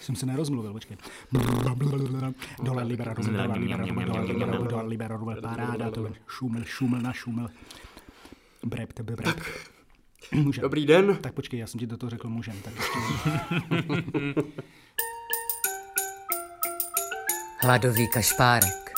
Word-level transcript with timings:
Jsem 0.00 0.16
se 0.16 0.26
nerozmluvil, 0.26 0.72
počkej. 0.72 0.96
Dole 1.32 1.44
libera, 1.44 2.34
dole 2.62 2.82
libera, 2.82 3.14
dole 3.14 4.24
libera, 4.24 4.66
dole 4.66 4.86
libera, 4.86 5.18
paráda, 5.42 5.90
to 5.90 6.08
šumel, 6.28 6.64
šumel 6.64 7.00
na 7.00 7.12
šumel. 7.12 7.48
Brep, 8.64 8.92
tebe 8.92 9.16
brep. 9.16 9.40
Můžem. 10.32 10.62
Dobrý 10.62 10.86
den. 10.86 11.18
Tak 11.20 11.32
počkej, 11.32 11.60
já 11.60 11.66
jsem 11.66 11.80
ti 11.80 11.86
do 11.86 11.96
toho 11.96 12.10
řekl 12.10 12.28
můžem. 12.28 12.54
Tak 12.64 12.74
ještě... 12.76 12.98
Hladový 17.58 18.08
kašpárek. 18.08 18.92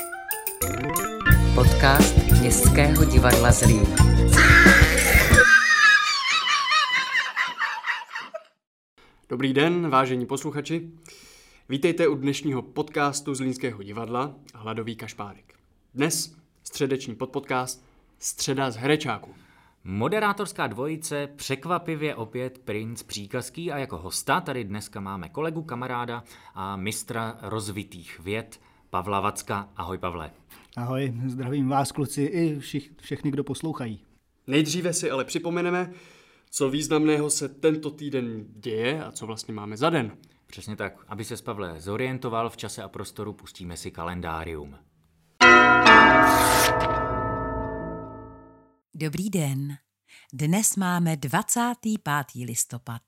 Podcast 1.55 2.17
Městského 2.41 3.05
divadla 3.05 3.53
Zlín. 3.53 3.87
Dobrý 9.35 9.53
den, 9.53 9.89
vážení 9.91 10.27
posluchači. 10.27 10.91
Vítejte 11.69 12.09
u 12.09 12.15
dnešního 12.15 12.63
podcastu 12.63 13.35
Zlínského 13.35 13.83
divadla 13.83 14.35
Hladový 14.55 14.97
kašpárek. 14.97 15.55
Dnes 15.95 16.37
středeční 16.63 17.15
podpodcast 17.15 17.85
Středa 18.19 18.71
z 18.71 18.77
herečáku. 18.77 19.35
Moderátorská 19.85 20.67
dvojice, 20.67 21.29
překvapivě 21.37 22.15
opět 22.15 22.59
princ 22.59 23.03
příkazký 23.03 23.73
a 23.73 23.79
jako 23.79 23.99
hosta 23.99 24.41
tady 24.41 24.65
dneska 24.65 25.01
máme 25.01 25.29
kolegu, 25.29 25.63
kamaráda 25.63 26.25
a 26.55 26.77
mistra 26.77 27.39
rozvitých 27.43 28.21
věd 28.21 28.61
Pavla 28.91 29.21
Vacka. 29.21 29.69
Ahoj 29.77 29.99
Pavle. 29.99 30.31
Ahoj, 30.77 31.15
zdravím 31.27 31.69
vás 31.69 31.93
kluci 31.93 32.23
i 32.23 32.59
všich, 32.59 32.91
všechny, 33.01 33.31
kdo 33.31 33.45
poslouchají. 33.45 34.01
Nejdříve 34.47 34.93
si 34.93 35.11
ale 35.11 35.25
připomeneme, 35.25 35.93
co 36.55 36.71
významného 36.71 37.31
se 37.31 37.49
tento 37.49 37.91
týden 37.91 38.45
děje 38.49 39.05
a 39.05 39.13
co 39.13 39.27
vlastně 39.27 39.55
máme 39.55 39.77
za 39.77 39.91
den. 39.91 40.17
Přesně 40.47 40.77
tak, 40.77 41.05
aby 41.09 41.25
se 41.25 41.37
Pavle 41.37 41.81
zorientoval 41.81 42.51
v 42.51 42.57
čase 42.57 42.83
a 42.83 42.89
prostoru, 42.89 43.33
pustíme 43.33 43.77
si 43.77 43.91
kalendárium. 43.91 44.79
Dobrý 48.95 49.31
den. 49.31 49.77
Dnes 50.33 50.77
máme 50.77 51.17
25. 51.17 52.01
listopad. 52.45 53.03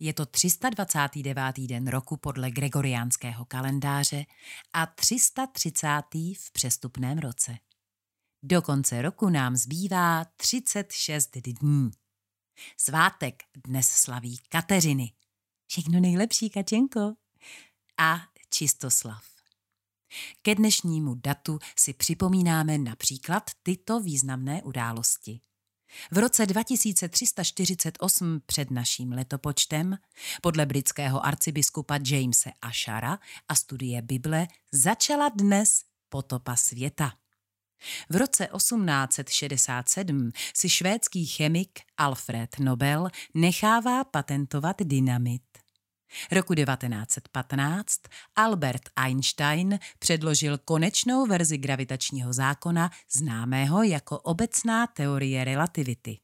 Je 0.00 0.12
to 0.14 0.26
329. 0.26 1.66
den 1.66 1.86
roku 1.86 2.16
podle 2.16 2.50
gregoriánského 2.50 3.44
kalendáře 3.44 4.24
a 4.72 4.86
330. 4.86 5.88
v 6.38 6.52
přestupném 6.52 7.18
roce. 7.18 7.56
Do 8.42 8.62
konce 8.62 9.02
roku 9.02 9.28
nám 9.28 9.56
zbývá 9.56 10.24
36 10.36 11.30
dní. 11.36 11.90
Svátek 12.76 13.42
dnes 13.66 13.88
slaví 13.88 14.38
Kateřiny. 14.48 15.12
Všechno 15.66 16.00
nejlepší, 16.00 16.50
Kačenko. 16.50 17.14
A 17.98 18.20
Čistoslav. 18.50 19.24
Ke 20.42 20.54
dnešnímu 20.54 21.14
datu 21.14 21.58
si 21.78 21.92
připomínáme 21.92 22.78
například 22.78 23.50
tyto 23.62 24.00
významné 24.00 24.62
události. 24.62 25.40
V 26.10 26.18
roce 26.18 26.46
2348 26.46 28.40
před 28.46 28.70
naším 28.70 29.12
letopočtem 29.12 29.98
podle 30.42 30.66
britského 30.66 31.26
arcibiskupa 31.26 31.98
Jamese 32.06 32.50
Ashara 32.62 33.18
a 33.48 33.54
studie 33.54 34.02
Bible 34.02 34.48
začala 34.72 35.28
dnes 35.28 35.82
potopa 36.08 36.56
světa. 36.56 37.21
V 38.10 38.16
roce 38.16 38.48
1867 38.56 40.30
si 40.56 40.68
švédský 40.68 41.26
chemik 41.26 41.78
Alfred 41.96 42.58
Nobel 42.58 43.08
nechává 43.34 44.04
patentovat 44.04 44.76
dynamit. 44.82 45.42
Roku 46.32 46.54
1915 46.54 48.00
Albert 48.36 48.82
Einstein 48.96 49.78
předložil 49.98 50.58
konečnou 50.58 51.26
verzi 51.26 51.58
gravitačního 51.58 52.32
zákona 52.32 52.90
známého 53.12 53.82
jako 53.82 54.18
obecná 54.18 54.86
teorie 54.86 55.44
relativity. 55.44 56.18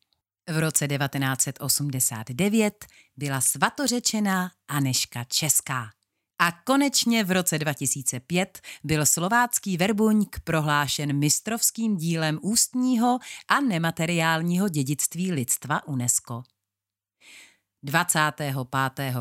V 0.48 0.58
roce 0.58 0.88
1989 0.88 2.86
byla 3.16 3.40
svatořečená 3.40 4.50
Aneška 4.68 5.24
Česká. 5.24 5.90
A 6.38 6.52
konečně 6.52 7.24
v 7.24 7.30
roce 7.30 7.58
2005 7.58 8.60
byl 8.84 9.06
slovácký 9.06 9.76
verbuňk 9.76 10.40
prohlášen 10.40 11.18
mistrovským 11.18 11.96
dílem 11.96 12.38
ústního 12.42 13.18
a 13.48 13.60
nemateriálního 13.60 14.68
dědictví 14.68 15.32
lidstva 15.32 15.88
UNESCO. 15.88 16.42
25. 17.82 18.54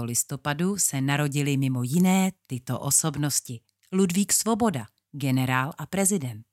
listopadu 0.01 0.77
se 0.77 1.01
narodili 1.01 1.57
mimo 1.57 1.83
jiné 1.83 2.31
tyto 2.47 2.79
osobnosti. 2.79 3.61
Ludvík 3.91 4.33
Svoboda, 4.33 4.85
generál 5.11 5.73
a 5.77 5.85
prezident. 5.85 6.45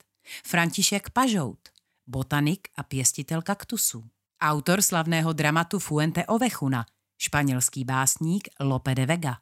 František 0.47 1.11
Pažout, 1.11 1.69
botanik 2.07 2.69
a 2.77 2.83
pěstitel 2.83 3.43
kaktusů. 3.43 4.05
Autor 4.41 4.83
slavného 4.83 5.33
dramatu 5.33 5.79
Fuente 5.79 6.27
Ovechuna, 6.27 6.87
španělský 7.19 7.85
básník 7.85 8.49
Lope 8.61 8.95
de 8.95 9.07
Vega. 9.07 9.39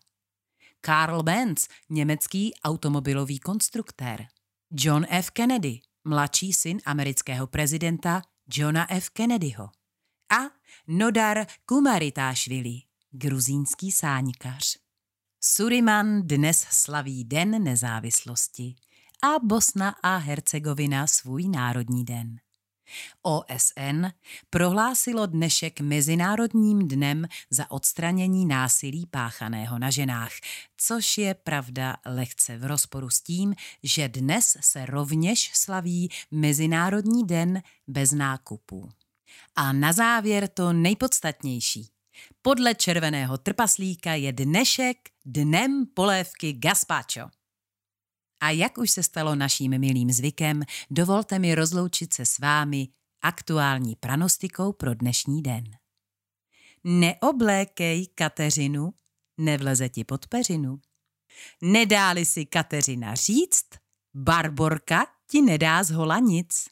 Karl 0.85 1.23
Benz, 1.23 1.69
německý 1.91 2.55
automobilový 2.65 3.39
konstruktér. 3.39 4.27
John 4.73 5.07
F. 5.09 5.31
Kennedy, 5.31 5.81
mladší 6.05 6.53
syn 6.53 6.81
amerického 6.85 7.47
prezidenta 7.47 8.23
Johna 8.55 8.93
F. 8.93 9.11
Kennedyho. 9.11 9.65
A 10.31 10.37
Nodar 10.89 11.47
Kumaritášvili, 11.67 12.81
gruzínský 13.11 13.93
sáňkař. 13.93 14.79
Suriman 15.41 16.23
dnes 16.23 16.67
slaví 16.71 17.25
Den 17.25 17.63
nezávislosti 17.63 18.75
a 19.23 19.39
Bosna 19.43 19.95
a 20.03 20.17
Hercegovina 20.17 21.07
svůj 21.07 21.49
národní 21.49 22.05
den. 22.05 22.37
OSN 23.23 24.07
prohlásilo 24.51 25.27
dnešek 25.27 25.81
Mezinárodním 25.81 26.89
dnem 26.89 27.27
za 27.51 27.71
odstranění 27.71 28.47
násilí 28.47 29.07
páchaného 29.07 29.79
na 29.79 29.91
ženách, 29.91 30.33
což 30.77 31.19
je 31.19 31.35
pravda 31.35 31.97
lehce 32.07 32.59
v 32.59 32.65
rozporu 32.65 33.11
s 33.11 33.21
tím, 33.21 33.55
že 33.83 34.09
dnes 34.09 34.57
se 34.61 34.87
rovněž 34.87 35.51
slaví 35.55 36.09
Mezinárodní 36.31 37.27
den 37.27 37.63
bez 37.87 38.13
nákupů. 38.13 38.91
A 39.57 39.73
na 39.73 39.93
závěr 39.93 40.49
to 40.49 40.73
nejpodstatnější. 40.73 41.89
Podle 42.43 42.75
červeného 42.75 43.39
trpaslíka 43.39 44.15
je 44.15 44.33
dnešek 44.33 44.97
dnem 45.25 45.87
polévky 45.95 46.53
gazpacho. 46.53 47.42
A 48.43 48.51
jak 48.51 48.79
už 48.79 48.91
se 48.91 49.03
stalo 49.03 49.35
naším 49.35 49.79
milým 49.79 50.13
zvykem, 50.13 50.63
dovolte 50.91 51.39
mi 51.39 51.55
rozloučit 51.55 52.13
se 52.13 52.27
s 52.27 52.39
vámi 52.39 52.89
aktuální 53.23 53.97
pranostikou 53.97 54.73
pro 54.73 54.95
dnešní 54.95 55.43
den. 55.43 55.65
Neoblékej 56.85 58.07
Kateřinu, 58.07 58.95
nevleze 59.39 59.89
ti 59.89 60.05
pod 60.05 60.27
peřinu. 60.27 60.81
Nedáli 61.63 62.25
si 62.25 62.47
Kateřina 62.47 63.15
říct, 63.15 63.69
Barborka 64.15 65.07
ti 65.31 65.43
nedá 65.43 65.85
z 65.85 65.91
hola 65.91 66.19
nic. 66.19 66.69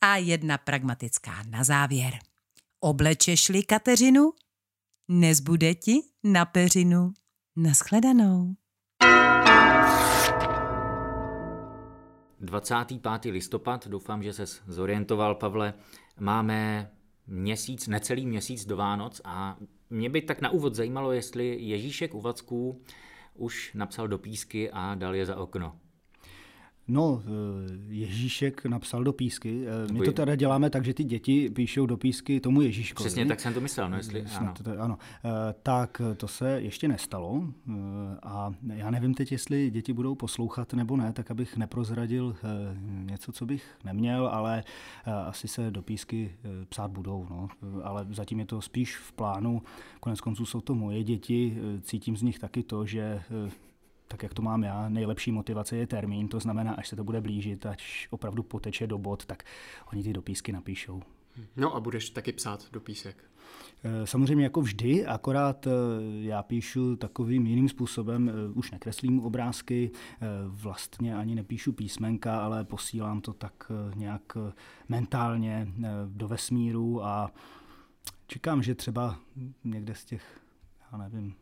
A 0.00 0.16
jedna 0.16 0.58
pragmatická 0.58 1.42
na 1.42 1.64
závěr. 1.64 2.18
Oblečeš-li 2.80 3.62
Kateřinu, 3.62 4.32
nezbude 5.08 5.74
ti 5.74 6.02
na 6.22 6.44
peřinu. 6.44 7.12
Naschledanou. 7.56 8.54
25. 12.44 13.24
listopad, 13.32 13.88
doufám, 13.88 14.22
že 14.22 14.32
se 14.32 14.44
zorientoval, 14.66 15.34
Pavle, 15.34 15.74
máme 16.20 16.90
měsíc, 17.26 17.88
necelý 17.88 18.26
měsíc 18.26 18.64
do 18.64 18.76
Vánoc 18.76 19.20
a 19.24 19.56
mě 19.90 20.10
by 20.10 20.22
tak 20.22 20.40
na 20.40 20.50
úvod 20.50 20.74
zajímalo, 20.74 21.12
jestli 21.12 21.56
Ježíšek 21.60 22.14
u 22.14 22.20
Vacků 22.20 22.82
už 23.34 23.74
napsal 23.74 24.08
do 24.08 24.18
písky 24.18 24.70
a 24.70 24.94
dal 24.94 25.14
je 25.14 25.26
za 25.26 25.36
okno. 25.36 25.76
No, 26.88 27.22
eh, 27.24 27.28
Ježíšek 27.88 28.64
napsal 28.64 29.04
do 29.04 29.12
písky. 29.12 29.64
Eh, 29.66 29.92
my 29.92 30.00
to 30.00 30.12
teda 30.12 30.34
děláme 30.34 30.70
tak, 30.70 30.84
že 30.84 30.94
ty 30.94 31.04
děti 31.04 31.50
píšou 31.50 31.86
do 31.86 31.96
písky 31.96 32.40
tomu 32.40 32.60
Ježíškovi. 32.60 33.06
Přesně 33.06 33.26
tak 33.26 33.40
jsem 33.40 33.54
to 33.54 33.60
myslel, 33.60 33.90
no 33.90 33.96
jestli 33.96 34.22
ano. 34.22 34.54
To, 34.62 34.70
ano. 34.78 34.98
Eh, 35.24 35.54
tak 35.62 36.02
to 36.16 36.28
se 36.28 36.60
ještě 36.60 36.88
nestalo 36.88 37.48
a 38.22 38.54
já 38.74 38.90
nevím 38.90 39.14
teď, 39.14 39.32
jestli 39.32 39.70
děti 39.70 39.92
budou 39.92 40.14
poslouchat 40.14 40.72
nebo 40.72 40.96
ne, 40.96 41.12
tak 41.12 41.30
abych 41.30 41.56
neprozradil 41.56 42.36
něco, 42.86 43.32
co 43.32 43.46
bych 43.46 43.64
neměl, 43.84 44.26
ale 44.26 44.64
asi 45.26 45.48
se 45.48 45.70
do 45.70 45.82
písky 45.82 46.34
psát 46.68 46.90
budou. 46.90 47.26
No. 47.30 47.48
Ale 47.82 48.06
zatím 48.10 48.38
je 48.38 48.46
to 48.46 48.60
spíš 48.60 48.96
v 48.96 49.12
plánu. 49.12 49.62
Konec 50.00 50.20
konců 50.20 50.46
jsou 50.46 50.60
to 50.60 50.74
moje 50.74 51.04
děti, 51.04 51.58
cítím 51.82 52.16
z 52.16 52.22
nich 52.22 52.38
taky 52.38 52.62
to, 52.62 52.86
že 52.86 53.22
tak 54.14 54.22
jak 54.22 54.34
to 54.34 54.42
mám 54.42 54.62
já, 54.62 54.88
nejlepší 54.88 55.32
motivace 55.32 55.76
je 55.76 55.86
termín, 55.86 56.28
to 56.28 56.40
znamená, 56.40 56.74
až 56.74 56.88
se 56.88 56.96
to 56.96 57.04
bude 57.04 57.20
blížit, 57.20 57.66
až 57.66 58.08
opravdu 58.10 58.42
poteče 58.42 58.86
do 58.86 58.98
bod, 58.98 59.26
tak 59.26 59.42
oni 59.92 60.02
ty 60.02 60.12
dopísky 60.12 60.52
napíšou. 60.52 61.02
No 61.56 61.76
a 61.76 61.80
budeš 61.80 62.10
taky 62.10 62.32
psát 62.32 62.66
dopísek. 62.72 63.24
Eh, 63.84 64.06
samozřejmě 64.06 64.44
jako 64.44 64.60
vždy, 64.60 65.06
akorát 65.06 65.66
eh, 65.66 65.70
já 66.20 66.42
píšu 66.42 66.96
takovým 66.96 67.46
jiným 67.46 67.68
způsobem, 67.68 68.28
eh, 68.28 68.52
už 68.54 68.70
nekreslím 68.70 69.20
obrázky, 69.20 69.90
vlastně 70.46 71.16
ani 71.16 71.34
nepíšu 71.34 71.72
písmenka, 71.72 72.40
ale 72.40 72.64
posílám 72.64 73.20
to 73.20 73.32
tak 73.32 73.72
nějak 73.94 74.36
mentálně 74.88 75.68
do 76.06 76.28
vesmíru 76.28 77.04
a 77.04 77.30
čekám, 78.26 78.62
že 78.62 78.74
třeba 78.74 79.18
někde 79.64 79.94
z 79.94 80.04
těch, 80.04 80.40
já 80.92 80.98
nevím, 80.98 81.34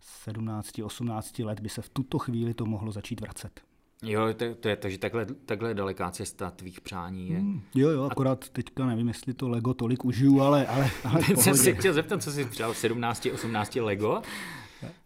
17, 0.00 0.70
18 0.84 1.38
let 1.38 1.60
by 1.60 1.68
se 1.68 1.82
v 1.82 1.88
tuto 1.88 2.18
chvíli 2.18 2.54
to 2.54 2.66
mohlo 2.66 2.92
začít 2.92 3.20
vracet. 3.20 3.60
Jo, 4.02 4.34
to, 4.34 4.54
to 4.54 4.68
je, 4.68 4.76
takže 4.76 4.98
takhle, 4.98 5.26
takhle 5.26 5.74
daleká 5.74 6.10
cesta 6.10 6.50
tvých 6.50 6.80
přání 6.80 7.30
je. 7.30 7.38
Hmm, 7.38 7.60
jo, 7.74 7.90
jo, 7.90 8.04
akorát 8.04 8.44
a... 8.44 8.48
teďka 8.52 8.86
nevím, 8.86 9.08
jestli 9.08 9.34
to 9.34 9.48
Lego 9.48 9.74
tolik 9.74 10.04
užiju, 10.04 10.40
ale, 10.40 10.66
ale, 10.66 10.90
ale 11.04 11.22
jsem 11.22 11.56
si 11.56 11.74
chtěl 11.74 11.92
zeptat, 11.92 12.22
co 12.22 12.32
jsi 12.32 12.44
přál, 12.44 12.74
17, 12.74 13.28
18 13.34 13.76
Lego? 13.76 14.22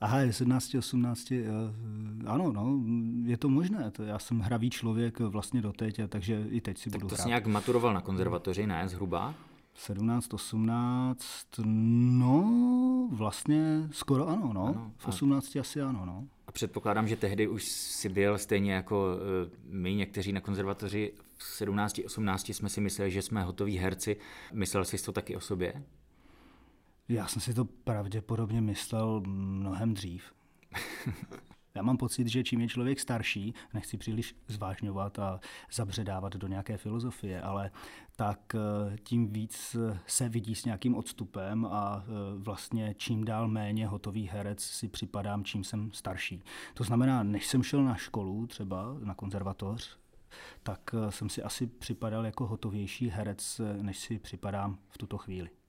Aha, 0.01 0.19
17, 0.31 0.75
18, 0.75 1.33
ano, 2.27 2.53
no, 2.53 2.81
je 3.25 3.37
to 3.37 3.49
možné. 3.49 3.91
To 3.91 4.03
já 4.03 4.19
jsem 4.19 4.41
hravý 4.41 4.71
člověk 4.71 5.21
vlastně 5.21 5.63
doteď, 5.63 6.01
takže 6.09 6.45
i 6.51 6.61
teď 6.61 6.79
si 6.79 6.91
tak 6.91 7.01
budu 7.01 7.09
to 7.09 7.15
hrát. 7.15 7.23
jsi 7.23 7.29
nějak 7.29 7.47
maturoval 7.47 7.95
na 7.95 8.01
konzervatoři, 8.01 8.67
ne, 8.67 8.89
zhruba? 8.89 9.35
17, 9.75 10.35
18, 10.35 11.47
no 11.65 13.09
vlastně 13.13 13.89
skoro 13.91 14.29
ano, 14.29 14.51
no. 14.53 14.67
Ano, 14.67 14.93
v 14.97 15.09
18 15.09 15.57
a... 15.57 15.61
asi 15.61 15.81
ano, 15.81 16.07
no. 16.07 16.29
A 16.47 16.53
předpokládám, 16.53 17.09
že 17.09 17.17
tehdy 17.17 17.49
už 17.49 17.65
si 17.65 18.09
byl 18.09 18.39
stejně 18.39 18.73
jako 18.73 19.17
eh, 19.17 19.51
my 19.65 19.95
někteří 19.95 20.33
na 20.33 20.41
konzervatoři 20.41 21.13
v 21.37 21.45
17, 21.45 22.01
18 22.07 22.49
jsme 22.49 22.69
si 22.69 22.81
mysleli, 22.81 23.11
že 23.11 23.23
jsme 23.23 23.43
hotoví 23.43 23.79
herci. 23.79 24.17
Myslel 24.53 24.85
jsi 24.85 25.05
to 25.05 25.13
taky 25.13 25.37
o 25.37 25.41
sobě? 25.41 25.83
Já 27.09 27.27
jsem 27.27 27.43
si 27.43 27.55
to 27.55 27.65
pravděpodobně 27.65 28.61
myslel 28.61 29.23
mnohem 29.27 29.95
dřív. 29.95 30.33
Já 31.75 31.83
mám 31.83 31.97
pocit, 31.97 32.27
že 32.27 32.45
čím 32.45 32.61
je 32.61 32.69
člověk 32.69 33.01
starší, 33.01 33.55
nechci 33.75 33.99
příliš 33.99 34.35
zvážňovat 34.49 35.19
a 35.19 35.41
zabředávat 35.73 36.37
do 36.37 36.49
nějaké 36.49 36.77
filozofie, 36.77 37.43
ale 37.43 37.71
tak 38.17 38.55
eh, 38.55 38.97
tím 39.05 39.33
víc 39.33 39.77
se 40.07 40.29
vidí 40.29 40.55
s 40.55 40.65
nějakým 40.65 40.95
odstupem 40.95 41.67
a 41.67 42.05
eh, 42.05 42.11
vlastně 42.39 42.95
čím 42.99 43.25
dál 43.25 43.49
méně 43.49 43.87
hotový 43.87 44.29
herec 44.29 44.61
si 44.61 44.89
připadám, 44.89 45.45
čím 45.45 45.65
jsem 45.65 45.93
starší. 45.93 46.43
To 46.75 46.85
znamená, 46.85 47.23
než 47.23 47.47
jsem 47.47 47.63
šel 47.63 47.85
na 47.85 47.95
školu, 47.95 48.47
třeba 48.47 48.97
na 49.01 49.15
konzervatoř, 49.15 49.99
tak 50.63 50.95
eh, 50.95 51.13
jsem 51.13 51.29
si 51.29 51.43
asi 51.43 51.67
připadal 51.67 52.27
jako 52.27 52.47
hotovější 52.47 53.09
herec, 53.09 53.61
než 53.83 53.99
si 53.99 54.19
připadám 54.19 54.79
v 54.89 54.99
tuto 54.99 55.19
chvíli. 55.19 55.62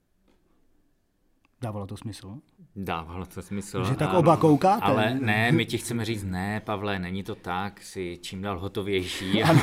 Dávalo 1.63 1.87
to 1.87 1.97
smysl? 1.97 2.37
Dávalo 2.75 3.25
to 3.25 3.41
smysl. 3.41 3.83
Že 3.83 3.95
tak 3.95 4.13
oba 4.13 4.37
koukáte? 4.37 4.81
Ale 4.81 5.19
ne, 5.19 5.51
my 5.51 5.65
ti 5.65 5.77
chceme 5.77 6.05
říct, 6.05 6.23
ne, 6.23 6.61
Pavle, 6.65 6.99
není 6.99 7.23
to 7.23 7.35
tak, 7.35 7.81
jsi 7.81 8.19
čím 8.21 8.41
dál 8.41 8.59
hotovější. 8.59 9.43
ano, 9.49 9.61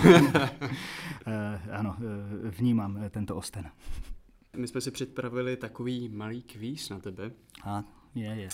eh, 1.27 1.61
ano 1.73 1.97
eh, 1.99 2.51
vnímám 2.51 2.99
eh, 3.03 3.11
tento 3.11 3.37
osten. 3.37 3.71
My 4.57 4.69
jsme 4.69 4.81
si 4.81 4.91
připravili 4.91 5.57
takový 5.57 6.09
malý 6.09 6.43
kvíz 6.43 6.89
na 6.89 6.99
tebe. 6.99 7.31
A, 7.65 7.85
je, 8.15 8.31
je. 8.31 8.49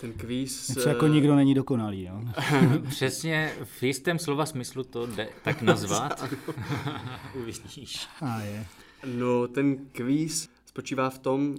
Ten 0.00 0.12
kvíz... 0.12 0.68
Něco 0.68 0.88
jako 0.88 1.06
nikdo 1.06 1.36
není 1.36 1.54
dokonalý, 1.54 2.02
jo? 2.02 2.20
Přesně 2.88 3.52
v 3.64 3.82
jistém 3.82 4.18
slova 4.18 4.46
smyslu 4.46 4.84
to 4.84 5.06
jde 5.06 5.28
tak 5.44 5.62
nazvat. 5.62 6.24
Uvidíš. 7.34 8.08
A 8.20 8.40
je. 8.40 8.66
No, 9.06 9.48
ten 9.48 9.76
kvíz 9.92 10.48
spočívá 10.72 11.10
v 11.10 11.18
tom, 11.18 11.50
uh, 11.50 11.56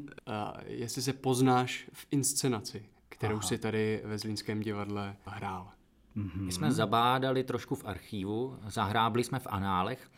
jestli 0.65 1.01
se 1.01 1.13
poznáš 1.13 1.89
v 1.93 2.07
inscenaci, 2.11 2.85
kterou 3.09 3.35
Aha. 3.35 3.41
si 3.41 3.57
tady 3.57 4.01
ve 4.05 4.17
Zlínském 4.17 4.59
divadle 4.59 5.15
hrál. 5.25 5.71
Mm-hmm. 6.17 6.41
My 6.41 6.51
jsme 6.51 6.71
zabádali 6.71 7.43
trošku 7.43 7.75
v 7.75 7.85
archívu, 7.85 8.57
zahrábli 8.67 9.23
jsme 9.23 9.39
v 9.39 9.47
análech 9.49 10.11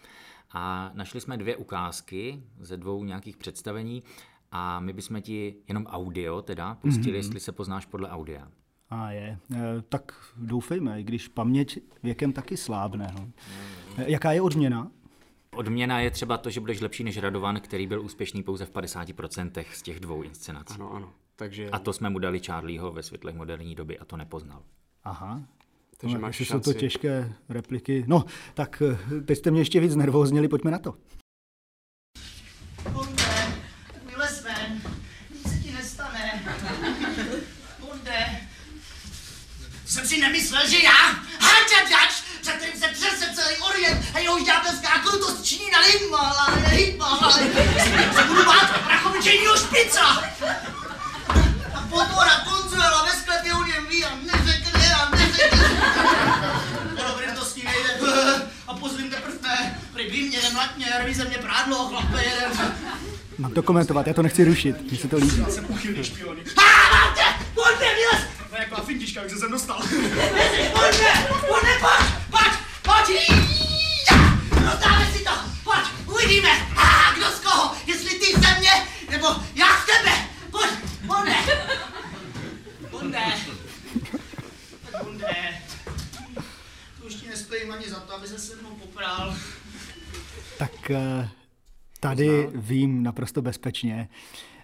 a 0.51 0.92
našli 0.94 1.21
jsme 1.21 1.38
dvě 1.38 1.56
ukázky 1.56 2.44
ze 2.59 2.77
dvou 2.77 3.03
nějakých 3.03 3.38
představení 3.38 4.03
a 4.51 4.80
my 4.80 4.94
bychom 4.94 5.21
ti 5.21 5.56
jenom 5.68 5.86
audio 5.86 6.41
teda 6.41 6.75
pustili, 6.75 7.12
mm-hmm. 7.12 7.15
jestli 7.15 7.39
se 7.39 7.51
poznáš 7.51 7.86
podle 7.86 8.09
audia. 8.09 8.48
A 8.89 9.12
je, 9.12 9.39
e, 9.56 9.81
tak 9.89 10.13
doufejme, 10.38 11.01
i 11.01 11.03
když 11.03 11.27
paměť 11.27 11.80
věkem 12.03 12.33
taky 12.33 12.57
slábne. 12.57 13.13
No. 13.19 13.27
E, 13.98 14.12
jaká 14.12 14.31
je 14.31 14.41
odměna? 14.41 14.91
Odměna 15.55 15.99
je 15.99 16.11
třeba 16.11 16.37
to, 16.37 16.49
že 16.49 16.59
budeš 16.59 16.81
lepší 16.81 17.03
než 17.03 17.17
Radovan, 17.17 17.59
který 17.59 17.87
byl 17.87 18.01
úspěšný 18.01 18.43
pouze 18.43 18.65
v 18.65 18.71
50% 18.71 19.65
z 19.73 19.81
těch 19.81 19.99
dvou 19.99 20.21
inscenací. 20.21 20.73
Ano, 20.73 20.93
ano. 20.93 21.13
Takže... 21.35 21.69
A 21.69 21.79
to 21.79 21.93
jsme 21.93 22.09
mu 22.09 22.19
dali 22.19 22.39
Charlieho 22.39 22.91
ve 22.91 23.03
světlech 23.03 23.35
moderní 23.35 23.75
doby 23.75 23.99
a 23.99 24.05
to 24.05 24.17
nepoznal. 24.17 24.63
Aha. 25.03 25.41
Takže 25.97 26.15
no, 26.15 26.21
máš 26.21 26.35
šanci. 26.35 26.51
jsou 26.51 26.59
to 26.59 26.79
těžké 26.79 27.33
repliky. 27.49 28.03
No, 28.07 28.25
tak 28.53 28.81
eh, 28.81 29.21
teď 29.21 29.37
jste 29.37 29.51
mě 29.51 29.61
ještě 29.61 29.79
víc 29.79 29.95
nervóznili, 29.95 30.47
pojďme 30.47 30.71
na 30.71 30.79
to. 30.79 30.95
Bunde, 32.91 33.47
vylez 34.05 34.43
ven, 34.43 34.81
nic 35.33 35.53
se 35.53 35.59
ti 35.63 35.71
nestane. 35.71 36.43
Bunde. 37.79 38.47
Jsem 39.85 40.07
si 40.07 40.21
nemyslel, 40.21 40.69
že 40.69 40.77
já, 40.83 41.11
hačačač, 41.39 42.21
před 42.41 42.55
kterým 42.55 42.79
se 42.79 42.87
celý 43.45 43.57
Orient 43.57 44.06
a 44.13 44.19
jehož 44.19 44.44
ďábelská 44.44 45.00
krutost 45.00 45.44
činí 45.44 45.71
na 45.71 45.80
Himalaj, 45.81 46.63
Himalaj, 46.65 47.44
se 48.15 48.24
budu 48.24 48.45
bát 48.45 48.88
rachovičejního 48.89 49.57
špica. 49.57 50.24
A 51.74 51.81
potvora 51.89 52.45
Consuela 52.50 53.06
ve 53.06 53.12
sklepě 53.12 53.53
o 53.53 53.63
něm 53.63 53.86
ví 53.89 54.06
a 54.06 54.09
neřekne 54.15 54.95
a 54.95 55.09
neřekne. 55.09 55.69
Dobrý, 57.07 57.25
to 57.36 57.45
s 57.45 57.56
ní 57.56 57.63
nejde. 57.63 57.89
A 58.68 58.74
pozvím 58.74 59.09
teprve 59.09 59.33
ne. 59.42 59.80
Prý 59.94 60.27
mě, 60.27 60.41
nemlatně, 60.41 60.86
rví 61.03 61.13
ze 61.13 61.25
mě 61.25 61.38
prádlo, 61.38 61.88
chlape 61.88 62.24
jeden. 62.24 62.75
Mám 63.38 63.53
to 63.53 63.63
komentovat, 63.63 64.07
já 64.07 64.13
to 64.13 64.21
nechci 64.21 64.44
rušit, 64.44 64.91
mně 64.91 64.98
se 64.98 65.07
to 65.07 65.18
líbí. 65.18 65.39
Já 65.39 65.50
jsem 65.50 65.65
uchylný 65.69 66.03
špiony. 66.03 66.44
Ha, 66.57 66.94
mám 66.94 67.15
tě! 67.15 67.45
Pojďte, 67.53 67.86
vylez! 67.95 68.21
To 68.50 68.56
je 68.56 68.62
jako 68.62 68.81
fintička, 68.86 69.21
jak 69.21 69.30
se 69.30 69.38
sem 69.38 69.51
dostal. 69.51 69.77
Pojďte, 70.74 71.27
pojďte, 71.48 71.80
pojď, 71.81 72.25
pojď, 73.05 73.27
pojď, 73.27 74.65
Rozdáme 74.65 75.05
si 75.11 75.23
to, 75.23 75.31
pojď, 75.63 75.85
uvidíme. 76.15 76.49
A 76.77 77.13
kdo 77.17 77.25
z 77.25 77.39
koho, 77.39 77.75
jestli 77.87 78.19
ty 78.19 78.25
ze 78.25 78.59
mě, 78.59 78.71
nebo 79.11 79.27
já 79.55 79.65
z 79.65 79.85
tebe. 79.85 80.11
Pojď, 80.51 80.69
Bonde. 81.05 81.35
Bonde. 82.91 83.23
Bonde. 85.03 85.61
To 87.00 87.05
už 87.07 87.15
ti 87.15 87.27
nestojím 87.29 87.71
ani 87.71 87.89
za 87.89 88.00
to, 88.00 88.15
aby 88.15 88.27
se 88.27 88.39
se 88.39 88.55
mnou 88.55 88.69
poprál. 88.69 89.35
Tak 90.57 90.91
eh, 90.91 91.29
tady 92.00 92.50
vím 92.55 93.03
naprosto 93.03 93.41
bezpečně. 93.41 94.09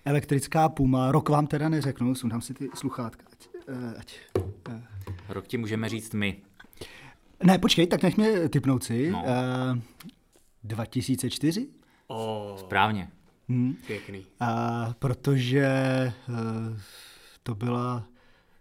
Elektrická 0.05 0.69
puma, 0.69 1.11
rok 1.11 1.29
vám 1.29 1.47
teda 1.47 1.69
neřeknu, 1.69 2.15
sundám 2.15 2.41
si 2.41 2.53
ty 2.53 2.69
sluchátka. 2.75 3.25
Ať, 3.31 3.49
eh, 3.67 3.99
ať, 3.99 4.13
eh. 4.69 4.81
Rok 5.29 5.47
ti 5.47 5.57
můžeme 5.57 5.89
říct 5.89 6.13
my. 6.13 6.41
Ne, 7.43 7.57
počkej, 7.57 7.87
tak 7.87 8.03
nech 8.03 8.17
mě 8.17 8.49
typnout 8.49 8.83
si. 8.83 9.11
No. 9.11 9.23
Uh, 9.23 9.79
2004? 10.63 11.67
Oh. 12.07 12.57
Správně. 12.57 13.09
Hmm. 13.49 13.75
Pěkný. 13.87 14.19
Uh, 14.19 14.93
protože 14.99 15.67
uh, 16.29 16.35
to 17.43 17.55
byla 17.55 18.03